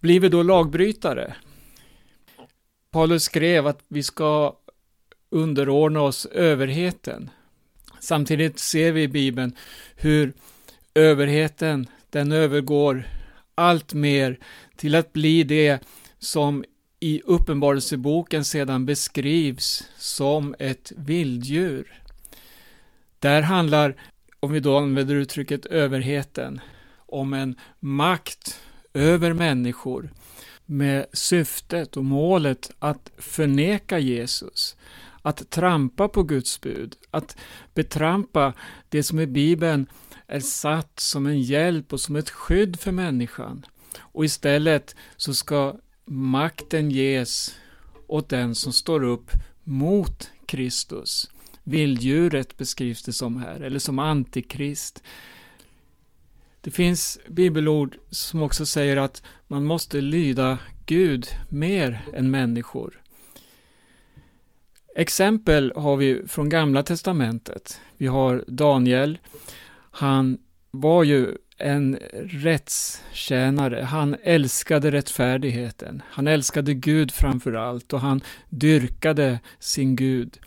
Blir 0.00 0.20
vi 0.20 0.28
då 0.28 0.42
lagbrytare? 0.42 1.34
Paulus 2.90 3.22
skrev 3.22 3.66
att 3.66 3.80
vi 3.88 4.02
ska 4.02 4.56
underordna 5.30 6.00
oss 6.00 6.26
överheten. 6.26 7.30
Samtidigt 8.00 8.58
ser 8.58 8.92
vi 8.92 9.02
i 9.02 9.08
Bibeln 9.08 9.56
hur 9.96 10.32
överheten, 10.94 11.86
den 12.10 12.32
övergår 12.32 13.08
allt 13.54 13.94
mer 13.94 14.38
till 14.76 14.94
att 14.94 15.12
bli 15.12 15.44
det 15.44 15.78
som 16.18 16.64
i 17.04 17.22
Uppenbarelseboken 17.24 18.44
sedan 18.44 18.86
beskrivs 18.86 19.84
som 19.98 20.54
ett 20.58 20.92
vilddjur. 20.96 22.02
Där 23.18 23.42
handlar, 23.42 23.96
om 24.40 24.52
vi 24.52 24.60
då 24.60 24.78
använder 24.78 25.14
uttrycket 25.14 25.66
överheten, 25.66 26.60
om 26.96 27.32
en 27.32 27.56
makt 27.80 28.60
över 28.94 29.32
människor 29.32 30.10
med 30.66 31.06
syftet 31.12 31.96
och 31.96 32.04
målet 32.04 32.70
att 32.78 33.10
förneka 33.18 33.98
Jesus, 33.98 34.76
att 35.22 35.50
trampa 35.50 36.08
på 36.08 36.22
Guds 36.22 36.60
bud, 36.60 36.96
att 37.10 37.36
betrampa 37.74 38.52
det 38.88 39.02
som 39.02 39.20
i 39.20 39.26
Bibeln 39.26 39.86
är 40.26 40.40
satt 40.40 41.00
som 41.00 41.26
en 41.26 41.40
hjälp 41.40 41.92
och 41.92 42.00
som 42.00 42.16
ett 42.16 42.30
skydd 42.30 42.80
för 42.80 42.92
människan. 42.92 43.66
Och 43.98 44.24
istället 44.24 44.96
så 45.16 45.34
ska 45.34 45.74
makten 46.04 46.90
ges 46.90 47.56
åt 48.06 48.28
den 48.28 48.54
som 48.54 48.72
står 48.72 49.02
upp 49.02 49.30
mot 49.64 50.30
Kristus. 50.46 51.30
Vilddjuret 51.64 52.56
beskrivs 52.56 53.02
det 53.02 53.12
som 53.12 53.36
här, 53.36 53.60
eller 53.60 53.78
som 53.78 53.98
antikrist. 53.98 55.02
Det 56.60 56.70
finns 56.70 57.18
bibelord 57.28 57.96
som 58.10 58.42
också 58.42 58.66
säger 58.66 58.96
att 58.96 59.22
man 59.46 59.64
måste 59.64 60.00
lyda 60.00 60.58
Gud 60.86 61.26
mer 61.48 62.04
än 62.12 62.30
människor. 62.30 63.00
Exempel 64.96 65.72
har 65.76 65.96
vi 65.96 66.22
från 66.26 66.48
Gamla 66.48 66.82
Testamentet. 66.82 67.80
Vi 67.96 68.06
har 68.06 68.44
Daniel. 68.46 69.18
Han 69.90 70.38
var 70.70 71.04
ju 71.04 71.36
en 71.64 71.98
rättstjänare. 72.28 73.82
Han 73.82 74.16
älskade 74.22 74.90
rättfärdigheten. 74.90 76.02
Han 76.10 76.26
älskade 76.26 76.74
Gud 76.74 77.12
framför 77.12 77.52
allt 77.52 77.92
och 77.92 78.00
han 78.00 78.20
dyrkade 78.48 79.38
sin 79.58 79.96
Gud. 79.96 80.38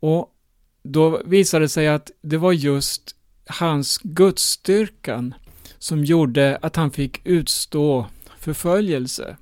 Och 0.00 0.34
då 0.82 1.22
visade 1.24 1.64
det 1.64 1.68
sig 1.68 1.88
att 1.88 2.10
det 2.22 2.36
var 2.36 2.52
just 2.52 3.16
hans 3.46 3.98
gudsstyrkan 4.02 5.34
som 5.78 6.04
gjorde 6.04 6.58
att 6.62 6.76
han 6.76 6.90
fick 6.90 7.26
utstå 7.26 8.06
förföljelse. 8.38 9.36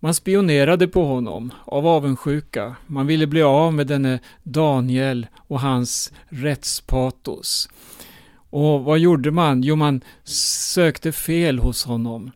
Man 0.00 0.14
spionerade 0.14 0.88
på 0.88 1.04
honom 1.04 1.52
av 1.64 1.86
avundsjuka. 1.86 2.76
Man 2.86 3.06
ville 3.06 3.26
bli 3.26 3.42
av 3.42 3.74
med 3.74 3.86
denne 3.86 4.20
Daniel 4.42 5.26
och 5.36 5.60
hans 5.60 6.12
rättspatos. 6.28 7.68
Och 8.52 8.84
vad 8.84 8.98
gjorde 8.98 9.30
man? 9.30 9.62
Jo, 9.62 9.76
man 9.76 10.00
sökte 10.24 11.12
fel 11.12 11.58
hos 11.58 11.84
honom. 11.84 12.30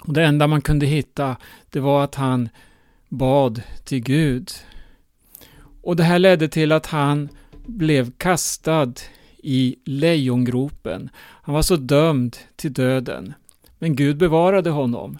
Och 0.00 0.12
det 0.12 0.24
enda 0.24 0.46
man 0.46 0.62
kunde 0.62 0.86
hitta, 0.86 1.36
det 1.70 1.80
var 1.80 2.04
att 2.04 2.14
han 2.14 2.48
bad 3.08 3.62
till 3.84 4.00
Gud. 4.00 4.50
Och 5.82 5.96
det 5.96 6.02
här 6.02 6.18
ledde 6.18 6.48
till 6.48 6.72
att 6.72 6.86
han 6.86 7.28
blev 7.66 8.12
kastad 8.16 8.92
i 9.36 9.76
lejongropen. 9.84 11.10
Han 11.16 11.54
var 11.54 11.62
så 11.62 11.76
dömd 11.76 12.36
till 12.56 12.72
döden. 12.72 13.34
Men 13.78 13.96
Gud 13.96 14.16
bevarade 14.16 14.70
honom. 14.70 15.18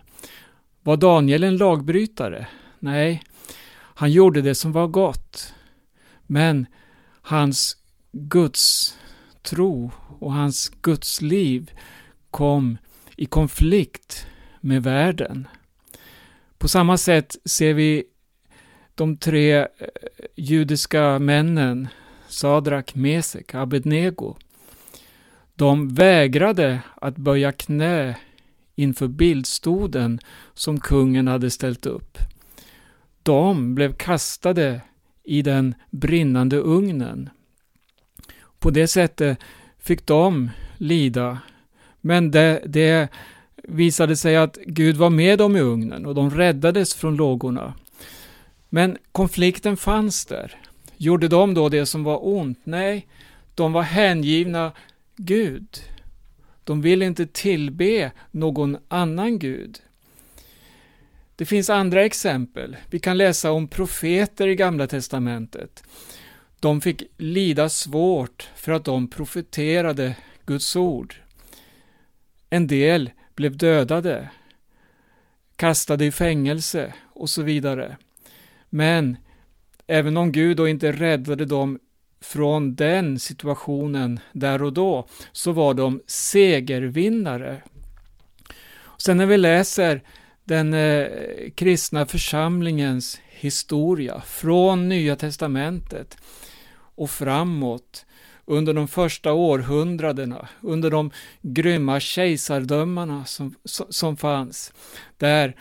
Var 0.82 0.96
Daniel 0.96 1.44
en 1.44 1.56
lagbrytare? 1.56 2.46
Nej, 2.78 3.22
han 3.74 4.12
gjorde 4.12 4.42
det 4.42 4.54
som 4.54 4.72
var 4.72 4.86
gott. 4.86 5.54
Men 6.26 6.66
hans 7.22 7.76
Guds 8.12 8.94
tro 9.42 9.90
och 10.24 10.32
hans 10.32 10.72
Guds 10.82 11.20
liv 11.20 11.70
kom 12.30 12.78
i 13.16 13.26
konflikt 13.26 14.26
med 14.60 14.82
världen. 14.82 15.48
På 16.58 16.68
samma 16.68 16.96
sätt 16.96 17.36
ser 17.44 17.74
vi 17.74 18.04
de 18.94 19.16
tre 19.16 19.56
eh, 19.56 19.66
judiska 20.36 21.18
männen 21.18 21.88
Sadrak, 22.28 22.94
Mesek, 22.94 23.54
Abednego. 23.54 24.36
De 25.54 25.94
vägrade 25.94 26.80
att 26.94 27.16
böja 27.16 27.52
knä 27.52 28.16
inför 28.74 29.08
bildstoden 29.08 30.18
som 30.54 30.80
kungen 30.80 31.28
hade 31.28 31.50
ställt 31.50 31.86
upp. 31.86 32.18
De 33.22 33.74
blev 33.74 33.92
kastade 33.92 34.80
i 35.24 35.42
den 35.42 35.74
brinnande 35.90 36.56
ugnen. 36.56 37.30
På 38.58 38.70
det 38.70 38.88
sättet 38.88 39.38
fick 39.84 40.06
de 40.06 40.50
lida, 40.78 41.38
men 42.00 42.30
det, 42.30 42.62
det 42.66 43.08
visade 43.56 44.16
sig 44.16 44.36
att 44.36 44.58
Gud 44.66 44.96
var 44.96 45.10
med 45.10 45.38
dem 45.38 45.56
i 45.56 45.60
ugnen 45.60 46.06
och 46.06 46.14
de 46.14 46.30
räddades 46.30 46.94
från 46.94 47.16
lågorna. 47.16 47.74
Men 48.68 48.98
konflikten 49.12 49.76
fanns 49.76 50.26
där. 50.26 50.56
Gjorde 50.96 51.28
de 51.28 51.54
då 51.54 51.68
det 51.68 51.86
som 51.86 52.04
var 52.04 52.26
ont? 52.26 52.58
Nej, 52.64 53.06
de 53.54 53.72
var 53.72 53.82
hängivna 53.82 54.72
Gud. 55.16 55.68
De 56.64 56.82
ville 56.82 57.04
inte 57.04 57.26
tillbe 57.26 58.12
någon 58.30 58.76
annan 58.88 59.38
Gud. 59.38 59.78
Det 61.36 61.44
finns 61.44 61.70
andra 61.70 62.04
exempel. 62.04 62.76
Vi 62.90 62.98
kan 62.98 63.18
läsa 63.18 63.52
om 63.52 63.68
profeter 63.68 64.48
i 64.48 64.56
Gamla 64.56 64.86
Testamentet. 64.86 65.82
De 66.64 66.80
fick 66.80 67.02
lida 67.16 67.68
svårt 67.68 68.48
för 68.56 68.72
att 68.72 68.84
de 68.84 69.08
profeterade 69.08 70.16
Guds 70.46 70.76
ord. 70.76 71.14
En 72.50 72.66
del 72.66 73.10
blev 73.34 73.56
dödade, 73.56 74.28
kastade 75.56 76.04
i 76.04 76.12
fängelse 76.12 76.94
och 77.14 77.30
så 77.30 77.42
vidare. 77.42 77.96
Men 78.70 79.16
även 79.86 80.16
om 80.16 80.32
Gud 80.32 80.56
då 80.56 80.68
inte 80.68 80.92
räddade 80.92 81.44
dem 81.44 81.78
från 82.20 82.74
den 82.74 83.18
situationen 83.18 84.20
där 84.32 84.62
och 84.62 84.72
då, 84.72 85.08
så 85.32 85.52
var 85.52 85.74
de 85.74 86.02
segervinnare. 86.06 87.62
Sen 88.98 89.16
när 89.16 89.26
vi 89.26 89.36
läser 89.36 90.02
den 90.44 90.74
eh, 90.74 91.06
kristna 91.54 92.06
församlingens 92.06 93.20
historia 93.30 94.22
från 94.26 94.88
Nya 94.88 95.16
Testamentet 95.16 96.16
och 96.94 97.10
framåt 97.10 98.06
under 98.44 98.74
de 98.74 98.88
första 98.88 99.32
århundradena, 99.32 100.48
under 100.60 100.90
de 100.90 101.10
grymma 101.42 102.00
kejsardömarna 102.00 103.24
som, 103.24 103.54
som 103.88 104.16
fanns, 104.16 104.72
där 105.16 105.56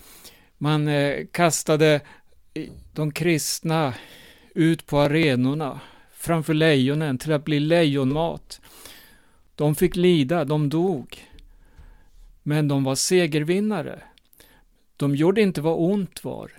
man 0.58 0.88
eh, 0.88 1.26
kastade 1.32 2.02
de 2.94 3.12
kristna 3.12 3.94
ut 4.56 4.86
på 4.86 5.00
arenorna 5.00 5.80
framför 6.24 6.54
lejonen 6.54 7.18
till 7.18 7.34
att 7.34 7.46
bli 7.46 7.60
lejonmat. 7.60 8.62
De 9.56 9.76
fick 9.76 9.96
lida, 9.96 10.46
de 10.46 10.70
dog. 10.70 11.28
Men 12.44 12.68
de 12.68 12.84
var 12.84 12.96
segervinnare. 12.96 14.02
De 14.98 15.16
gjorde 15.16 15.42
inte 15.42 15.62
vad 15.62 15.92
ont 15.92 16.24
var. 16.24 16.52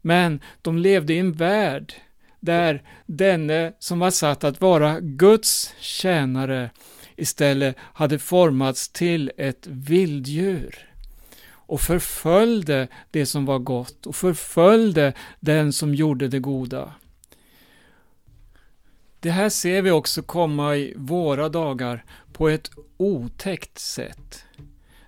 Men 0.00 0.40
de 0.62 0.78
levde 0.78 1.14
i 1.14 1.18
en 1.18 1.32
värld 1.32 1.94
där 2.40 2.82
denne 3.06 3.72
som 3.78 3.98
var 3.98 4.10
satt 4.10 4.44
att 4.44 4.60
vara 4.60 5.00
Guds 5.00 5.74
tjänare 5.80 6.70
istället 7.16 7.76
hade 7.80 8.18
formats 8.18 8.88
till 8.88 9.32
ett 9.36 9.66
vilddjur 9.66 10.88
och 11.50 11.80
förföljde 11.80 12.88
det 13.10 13.26
som 13.26 13.46
var 13.46 13.58
gott 13.58 14.06
och 14.06 14.16
förföljde 14.16 15.12
den 15.40 15.72
som 15.72 15.94
gjorde 15.94 16.28
det 16.28 16.38
goda. 16.38 16.94
Det 19.20 19.30
här 19.30 19.48
ser 19.48 19.82
vi 19.82 19.90
också 19.90 20.22
komma 20.22 20.76
i 20.76 20.94
våra 20.96 21.48
dagar 21.48 22.04
på 22.32 22.48
ett 22.48 22.70
otäckt 22.96 23.78
sätt, 23.78 24.44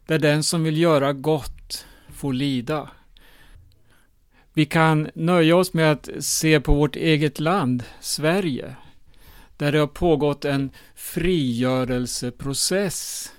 där 0.07 0.19
den 0.19 0.43
som 0.43 0.64
vill 0.64 0.79
göra 0.79 1.12
gott 1.12 1.87
får 2.09 2.33
lida. 2.33 2.90
Vi 4.54 4.66
kan 4.66 5.10
nöja 5.14 5.56
oss 5.56 5.74
med 5.74 5.92
att 5.92 6.08
se 6.20 6.60
på 6.60 6.74
vårt 6.74 6.96
eget 6.96 7.40
land, 7.40 7.82
Sverige, 8.00 8.76
där 9.56 9.72
det 9.72 9.78
har 9.78 9.86
pågått 9.86 10.44
en 10.44 10.70
frigörelseprocess, 10.94 13.32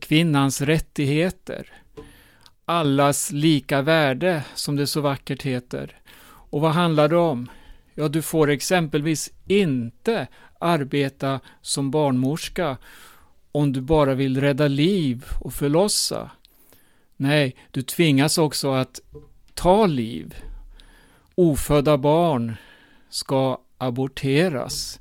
kvinnans 0.00 0.60
rättigheter, 0.60 1.72
allas 2.64 3.32
lika 3.32 3.82
värde, 3.82 4.44
som 4.54 4.76
det 4.76 4.86
så 4.86 5.00
vackert 5.00 5.42
heter. 5.42 6.00
Och 6.50 6.60
vad 6.60 6.72
handlar 6.72 7.08
det 7.08 7.16
om? 7.16 7.50
Ja, 7.94 8.08
du 8.08 8.22
får 8.22 8.50
exempelvis 8.50 9.32
inte 9.46 10.26
arbeta 10.60 11.40
som 11.62 11.90
barnmorska 11.90 12.76
om 13.52 13.72
du 13.72 13.80
bara 13.80 14.14
vill 14.14 14.40
rädda 14.40 14.68
liv 14.68 15.24
och 15.40 15.54
förlossa. 15.54 16.30
Nej, 17.16 17.56
du 17.70 17.82
tvingas 17.82 18.38
också 18.38 18.72
att 18.72 19.00
ta 19.58 19.86
liv. 19.86 20.34
Ofödda 21.34 21.98
barn 21.98 22.56
ska 23.08 23.60
aborteras. 23.78 25.00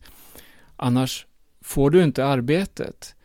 Annars 0.75 1.25
får 1.61 1.89
du 1.89 2.03
inte 2.03 2.25
arbetet. 2.25 3.15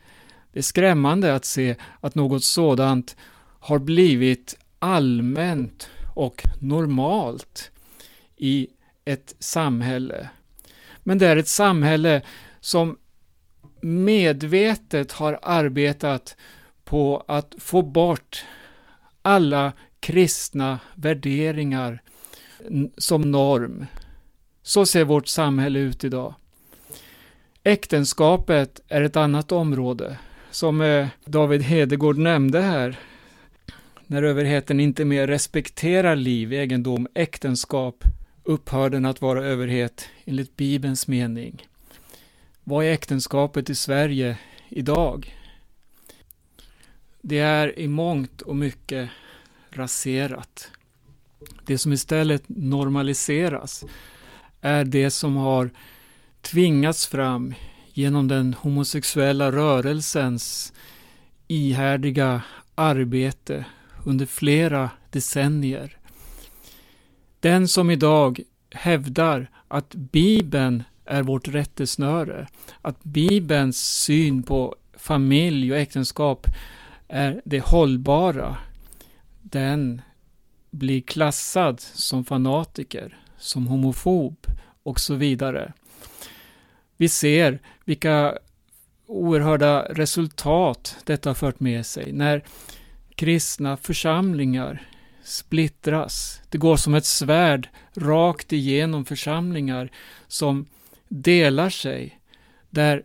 Det 0.53 0.59
är 0.59 0.63
skrämmande 0.63 1.35
att 1.35 1.45
se 1.45 1.77
att 2.01 2.15
något 2.15 2.45
sådant 2.45 3.17
har 3.61 3.79
blivit 3.79 4.59
allmänt 4.79 5.91
och 6.15 6.43
normalt 6.61 7.71
i 8.37 8.69
ett 9.05 9.35
samhälle. 9.39 10.29
Men 11.03 11.19
det 11.19 11.27
är 11.27 11.37
ett 11.37 11.49
samhälle 11.49 12.23
som 12.61 12.99
medvetet 13.81 15.13
har 15.13 15.39
arbetat 15.43 16.37
på 16.85 17.25
att 17.29 17.55
få 17.59 17.83
bort 17.83 18.45
alla 19.23 19.73
kristna 20.03 20.79
värderingar 20.95 22.03
som 22.97 23.31
norm. 23.31 23.87
Så 24.63 24.87
ser 24.87 25.05
vårt 25.05 25.29
samhälle 25.29 25.79
ut 25.79 26.05
idag. 26.05 26.35
Äktenskapet 27.65 28.81
är 28.89 29.03
ett 29.03 29.17
annat 29.17 29.53
område, 29.53 30.19
som 30.51 30.81
eh, 30.81 31.09
David 31.25 31.63
Hedegård 31.63 32.19
nämnde 32.19 32.61
här 32.61 32.99
när 34.07 34.23
överheten 34.23 34.81
inte 34.81 35.05
mer 35.05 35.27
respekterar 35.27 36.17
liv, 36.17 36.53
egendom, 36.53 37.09
äktenskap, 37.15 38.05
upphör 38.45 38.91
den 38.91 39.05
att 39.05 39.23
vara 39.23 39.45
överhet 39.45 40.09
enligt 40.25 40.57
Bibelns 40.57 41.09
mening. 41.09 41.67
Vad 42.65 42.85
är 42.85 42.93
äktenskapet 42.93 43.71
i 43.71 43.75
Sverige 43.75 44.39
idag? 44.69 45.37
Det 47.21 47.39
är 47.39 47.79
i 47.79 47.89
mångt 47.89 48.43
och 48.43 48.57
mycket 48.57 49.11
raserat. 49.77 50.71
Det 51.67 51.79
som 51.79 51.93
istället 51.93 52.43
normaliseras 52.47 53.85
är 54.61 54.85
det 54.85 55.11
som 55.11 55.37
har 55.37 55.71
tvingats 56.41 57.07
fram 57.07 57.55
genom 57.93 58.29
den 58.29 58.55
homosexuella 58.55 59.53
rörelsens 59.53 60.73
ihärdiga 61.49 62.43
arbete 62.75 63.65
under 64.05 64.27
flera 64.27 64.91
decennier. 65.11 65.99
Den 67.41 67.69
som 67.69 67.91
idag 67.91 68.41
hävdar 68.71 69.51
att 69.69 69.95
Bibeln 69.95 70.83
är 71.05 71.23
vårt 71.23 71.49
rättesnöre, 71.49 72.47
att 72.83 73.05
Bibelns 73.05 74.03
syn 74.03 74.43
på 74.43 74.77
familj 74.97 75.73
och 75.73 75.79
äktenskap 75.79 76.47
är 77.09 77.43
det 77.45 77.61
hållbara, 77.61 78.57
den 79.53 80.03
blir 80.71 81.01
klassad 81.01 81.81
som 81.81 82.25
fanatiker, 82.25 83.19
som 83.39 83.67
homofob 83.67 84.47
och 84.83 85.01
så 85.01 85.15
vidare. 85.15 85.73
Vi 86.97 87.09
ser 87.09 87.59
vilka 87.85 88.39
oerhörda 89.07 89.83
resultat 89.83 90.97
detta 91.05 91.31
har 91.31 91.35
fört 91.35 91.61
med 91.61 91.87
sig 91.87 92.13
när 92.13 92.45
kristna 93.15 93.77
församlingar 93.77 94.89
splittras. 95.25 96.41
Det 96.49 96.59
går 96.59 96.77
som 96.77 96.95
ett 96.95 97.05
svärd 97.05 97.69
rakt 97.95 98.53
igenom 98.53 99.05
församlingar 99.05 99.91
som 100.29 100.67
delar 101.09 101.71
sig, 101.71 102.21
där 102.71 103.03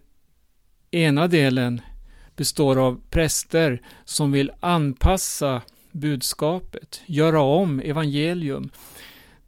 ena 0.91 1.27
delen 1.27 1.81
består 2.35 2.79
av 2.79 3.01
präster 3.09 3.81
som 4.05 4.31
vill 4.31 4.51
anpassa 4.59 5.61
budskapet, 5.97 7.01
göra 7.05 7.41
om 7.41 7.79
evangelium 7.79 8.69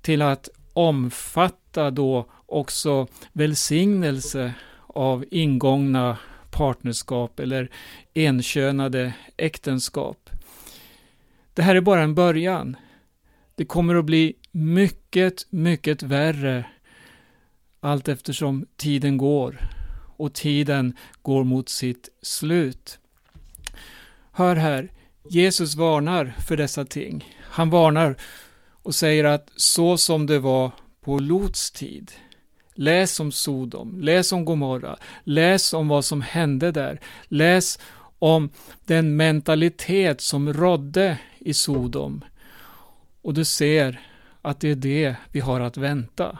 till 0.01 0.21
att 0.21 0.49
omfatta 0.73 1.91
då 1.91 2.29
också 2.45 3.07
välsignelse 3.33 4.53
av 4.87 5.25
ingångna 5.31 6.17
partnerskap 6.51 7.39
eller 7.39 7.69
enkönade 8.15 9.13
äktenskap. 9.37 10.29
Det 11.53 11.61
här 11.61 11.75
är 11.75 11.81
bara 11.81 12.01
en 12.01 12.15
början. 12.15 12.75
Det 13.55 13.65
kommer 13.65 13.95
att 13.95 14.05
bli 14.05 14.33
mycket, 14.51 15.47
mycket 15.49 16.03
värre 16.03 16.65
allt 17.79 18.07
eftersom 18.07 18.65
tiden 18.77 19.17
går 19.17 19.69
och 20.17 20.33
tiden 20.33 20.95
går 21.21 21.43
mot 21.43 21.69
sitt 21.69 22.09
slut. 22.21 22.99
Hör 24.31 24.55
här, 24.55 24.91
Jesus 25.29 25.75
varnar 25.75 26.35
för 26.47 26.57
dessa 26.57 26.85
ting. 26.85 27.35
Han 27.41 27.69
varnar 27.69 28.15
och 28.83 28.95
säger 28.95 29.23
att 29.23 29.51
så 29.55 29.97
som 29.97 30.25
det 30.25 30.39
var 30.39 30.71
på 31.01 31.19
Lots 31.19 31.71
tid. 31.71 32.11
Läs 32.73 33.19
om 33.19 33.31
Sodom, 33.31 34.01
läs 34.01 34.31
om 34.31 34.45
Gomorra, 34.45 34.97
läs 35.23 35.73
om 35.73 35.87
vad 35.87 36.05
som 36.05 36.21
hände 36.21 36.71
där. 36.71 36.99
Läs 37.27 37.79
om 38.19 38.49
den 38.85 39.15
mentalitet 39.15 40.21
som 40.21 40.53
rådde 40.53 41.17
i 41.39 41.53
Sodom. 41.53 42.23
Och 43.21 43.33
du 43.33 43.45
ser 43.45 44.01
att 44.41 44.59
det 44.59 44.69
är 44.71 44.75
det 44.75 45.15
vi 45.31 45.39
har 45.39 45.59
att 45.59 45.77
vänta. 45.77 46.37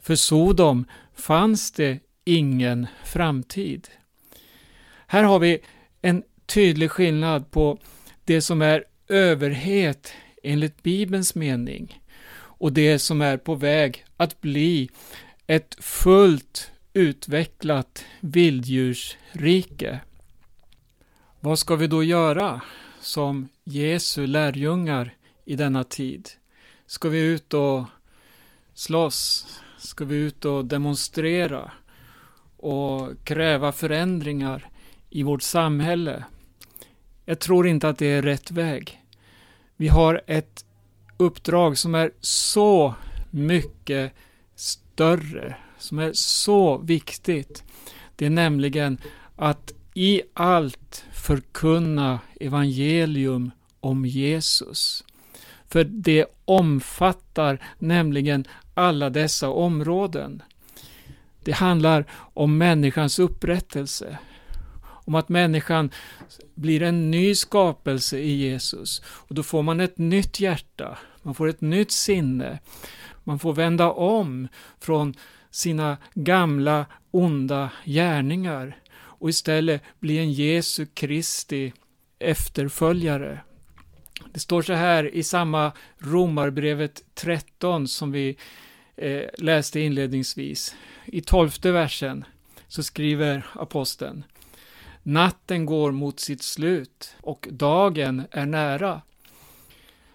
För 0.00 0.14
Sodom 0.14 0.84
fanns 1.14 1.72
det 1.72 1.98
ingen 2.24 2.86
framtid. 3.04 3.88
Här 5.06 5.22
har 5.22 5.38
vi 5.38 5.58
en 6.02 6.22
tydlig 6.46 6.90
skillnad 6.90 7.50
på 7.50 7.78
det 8.30 8.42
som 8.42 8.62
är 8.62 8.84
överhet 9.08 10.12
enligt 10.42 10.82
Bibelns 10.82 11.34
mening 11.34 12.00
och 12.34 12.72
det 12.72 12.98
som 12.98 13.20
är 13.20 13.36
på 13.36 13.54
väg 13.54 14.04
att 14.16 14.40
bli 14.40 14.90
ett 15.46 15.76
fullt 15.80 16.70
utvecklat 16.92 18.04
vilddjursrike. 18.20 20.00
Vad 21.40 21.58
ska 21.58 21.76
vi 21.76 21.86
då 21.86 22.04
göra 22.04 22.60
som 23.00 23.48
Jesu 23.64 24.26
lärjungar 24.26 25.14
i 25.44 25.56
denna 25.56 25.84
tid? 25.84 26.28
Ska 26.86 27.08
vi 27.08 27.20
ut 27.20 27.54
och 27.54 27.84
slåss? 28.74 29.46
Ska 29.78 30.04
vi 30.04 30.16
ut 30.16 30.44
och 30.44 30.64
demonstrera 30.64 31.70
och 32.56 33.24
kräva 33.24 33.72
förändringar 33.72 34.68
i 35.08 35.22
vårt 35.22 35.42
samhälle? 35.42 36.24
Jag 37.30 37.38
tror 37.38 37.66
inte 37.66 37.88
att 37.88 37.98
det 37.98 38.06
är 38.06 38.22
rätt 38.22 38.50
väg. 38.50 39.02
Vi 39.76 39.88
har 39.88 40.20
ett 40.26 40.64
uppdrag 41.16 41.78
som 41.78 41.94
är 41.94 42.10
så 42.20 42.94
mycket 43.30 44.12
större, 44.54 45.56
som 45.78 45.98
är 45.98 46.12
så 46.12 46.78
viktigt. 46.78 47.64
Det 48.16 48.26
är 48.26 48.30
nämligen 48.30 48.98
att 49.36 49.72
i 49.94 50.22
allt 50.34 51.04
förkunna 51.12 52.20
evangelium 52.40 53.50
om 53.80 54.06
Jesus. 54.06 55.04
För 55.68 55.84
det 55.84 56.26
omfattar 56.44 57.62
nämligen 57.78 58.44
alla 58.74 59.10
dessa 59.10 59.48
områden. 59.48 60.42
Det 61.44 61.52
handlar 61.52 62.04
om 62.12 62.58
människans 62.58 63.18
upprättelse, 63.18 64.18
om 65.04 65.14
att 65.14 65.28
människan 65.28 65.90
blir 66.54 66.82
en 66.82 67.10
ny 67.10 67.34
skapelse 67.34 68.18
i 68.18 68.32
Jesus. 68.32 69.02
Och 69.04 69.34
då 69.34 69.42
får 69.42 69.62
man 69.62 69.80
ett 69.80 69.98
nytt 69.98 70.40
hjärta, 70.40 70.98
man 71.22 71.34
får 71.34 71.48
ett 71.48 71.60
nytt 71.60 71.90
sinne, 71.90 72.58
man 73.24 73.38
får 73.38 73.52
vända 73.52 73.90
om 73.90 74.48
från 74.80 75.14
sina 75.50 75.96
gamla 76.14 76.86
onda 77.10 77.70
gärningar 77.84 78.76
och 78.92 79.30
istället 79.30 79.82
bli 80.00 80.18
en 80.18 80.32
Jesu 80.32 80.86
Kristi 80.86 81.72
efterföljare. 82.18 83.40
Det 84.32 84.40
står 84.40 84.62
så 84.62 84.72
här 84.72 85.14
i 85.14 85.22
samma 85.22 85.72
Romarbrevet 85.98 87.02
13 87.14 87.88
som 87.88 88.12
vi 88.12 88.36
eh, 88.96 89.22
läste 89.38 89.80
inledningsvis. 89.80 90.74
I 91.04 91.20
tolfte 91.20 91.72
versen 91.72 92.24
så 92.68 92.82
skriver 92.82 93.46
aposteln 93.52 94.24
Natten 95.02 95.66
går 95.66 95.92
mot 95.92 96.20
sitt 96.20 96.42
slut 96.42 97.14
och 97.20 97.48
dagen 97.50 98.22
är 98.30 98.46
nära. 98.46 99.02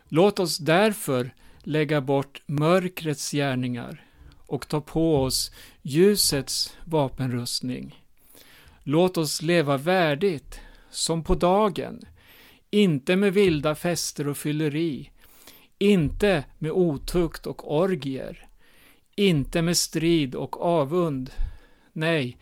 Låt 0.10 0.40
oss 0.40 0.58
därför 0.58 1.34
lägga 1.64 2.02
bort 2.02 2.42
mörkrets 2.46 3.32
gärningar 3.32 4.06
och 4.48 4.68
ta 4.68 4.82
på 4.82 5.24
oss 5.24 5.52
ljusets 5.82 6.78
vapenrustning. 6.86 8.04
Låt 8.84 9.18
oss 9.18 9.42
leva 9.42 9.78
värdigt, 9.78 10.60
som 10.90 11.24
på 11.24 11.36
dagen, 11.36 12.02
inte 12.70 13.16
med 13.16 13.34
vilda 13.34 13.76
fester 13.76 14.28
och 14.28 14.38
fylleri, 14.38 15.12
inte 15.78 16.44
med 16.58 16.72
otukt 16.72 17.48
och 17.48 17.76
orgier, 17.76 18.48
inte 19.16 19.62
med 19.62 19.78
strid 19.78 20.36
och 20.36 20.62
avund. 20.62 21.32
Nej, 21.94 22.38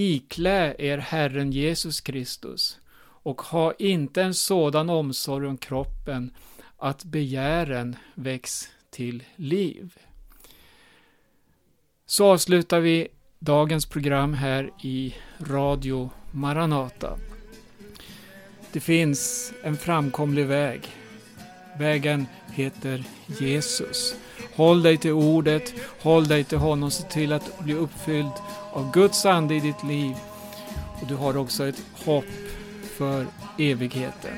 iklä 0.00 0.74
er 0.78 0.98
Herren 0.98 1.52
Jesus 1.52 2.00
Kristus 2.00 2.78
och 3.22 3.42
ha 3.42 3.72
inte 3.78 4.22
en 4.22 4.34
sådan 4.34 4.90
omsorg 4.90 5.46
om 5.46 5.58
kroppen 5.58 6.30
att 6.76 7.04
begären 7.04 7.96
väcks 8.14 8.68
till 8.90 9.22
liv. 9.36 9.98
Så 12.06 12.26
avslutar 12.26 12.80
vi 12.80 13.08
dagens 13.38 13.86
program 13.86 14.34
här 14.34 14.70
i 14.82 15.14
Radio 15.38 16.10
Maranata. 16.30 17.18
Det 18.72 18.80
finns 18.80 19.52
en 19.62 19.76
framkomlig 19.76 20.46
väg. 20.46 20.80
Vägen 21.78 22.26
heter 22.52 23.04
Jesus. 23.40 24.14
Håll 24.54 24.82
dig 24.82 24.96
till 24.96 25.12
ordet, 25.12 25.74
håll 26.00 26.28
dig 26.28 26.44
till 26.44 26.58
honom, 26.58 26.90
se 26.90 27.02
till 27.02 27.32
att 27.32 27.58
bli 27.58 27.74
uppfylld 27.74 28.32
av 28.72 28.92
Guds 28.92 29.26
ande 29.26 29.54
i 29.54 29.60
ditt 29.60 29.82
liv. 29.82 30.16
Och 31.00 31.06
du 31.06 31.14
har 31.14 31.36
också 31.36 31.68
ett 31.68 31.82
hopp 32.04 32.24
för 32.96 33.26
evigheten. 33.58 34.34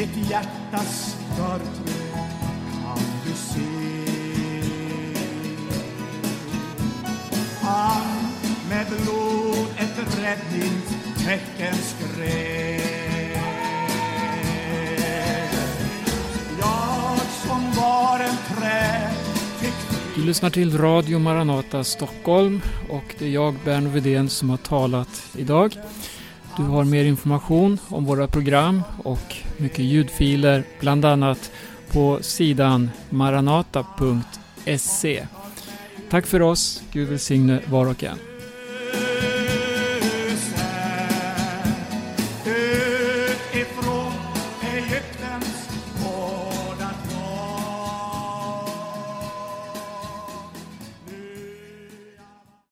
mitt 0.00 0.30
hjärta 0.30 0.78
skar 0.78 1.58
kan 1.58 1.99
ett 10.30 10.38
räddningstecken 10.52 11.74
skrev 11.74 12.80
Jag 16.60 17.20
som 17.20 17.70
var 17.76 18.20
en 18.20 18.36
träd 18.56 19.14
du 20.16 20.22
lyssnar 20.26 20.50
till 20.50 20.78
Radio 20.78 21.18
Maranata 21.18 21.84
Stockholm 21.84 22.60
och 22.88 23.14
det 23.18 23.26
är 23.26 23.30
jag, 23.30 23.54
Berno 23.64 23.90
Vedén, 23.90 24.28
som 24.28 24.50
har 24.50 24.56
talat 24.56 25.26
idag. 25.36 25.76
Du 26.56 26.62
har 26.62 26.84
mer 26.84 27.04
information 27.04 27.78
om 27.88 28.04
våra 28.04 28.26
program 28.26 28.82
och 29.04 29.36
mycket 29.56 29.84
ljudfiler, 29.84 30.64
bland 30.80 31.04
annat 31.04 31.52
på 31.92 32.18
sidan 32.22 32.90
maranata.se. 33.10 35.26
Tack 36.10 36.26
för 36.26 36.42
oss. 36.42 36.82
Gud 36.92 37.08
välsigne 37.08 37.60
var 37.66 37.86
och 37.86 38.04
en. 38.04 38.29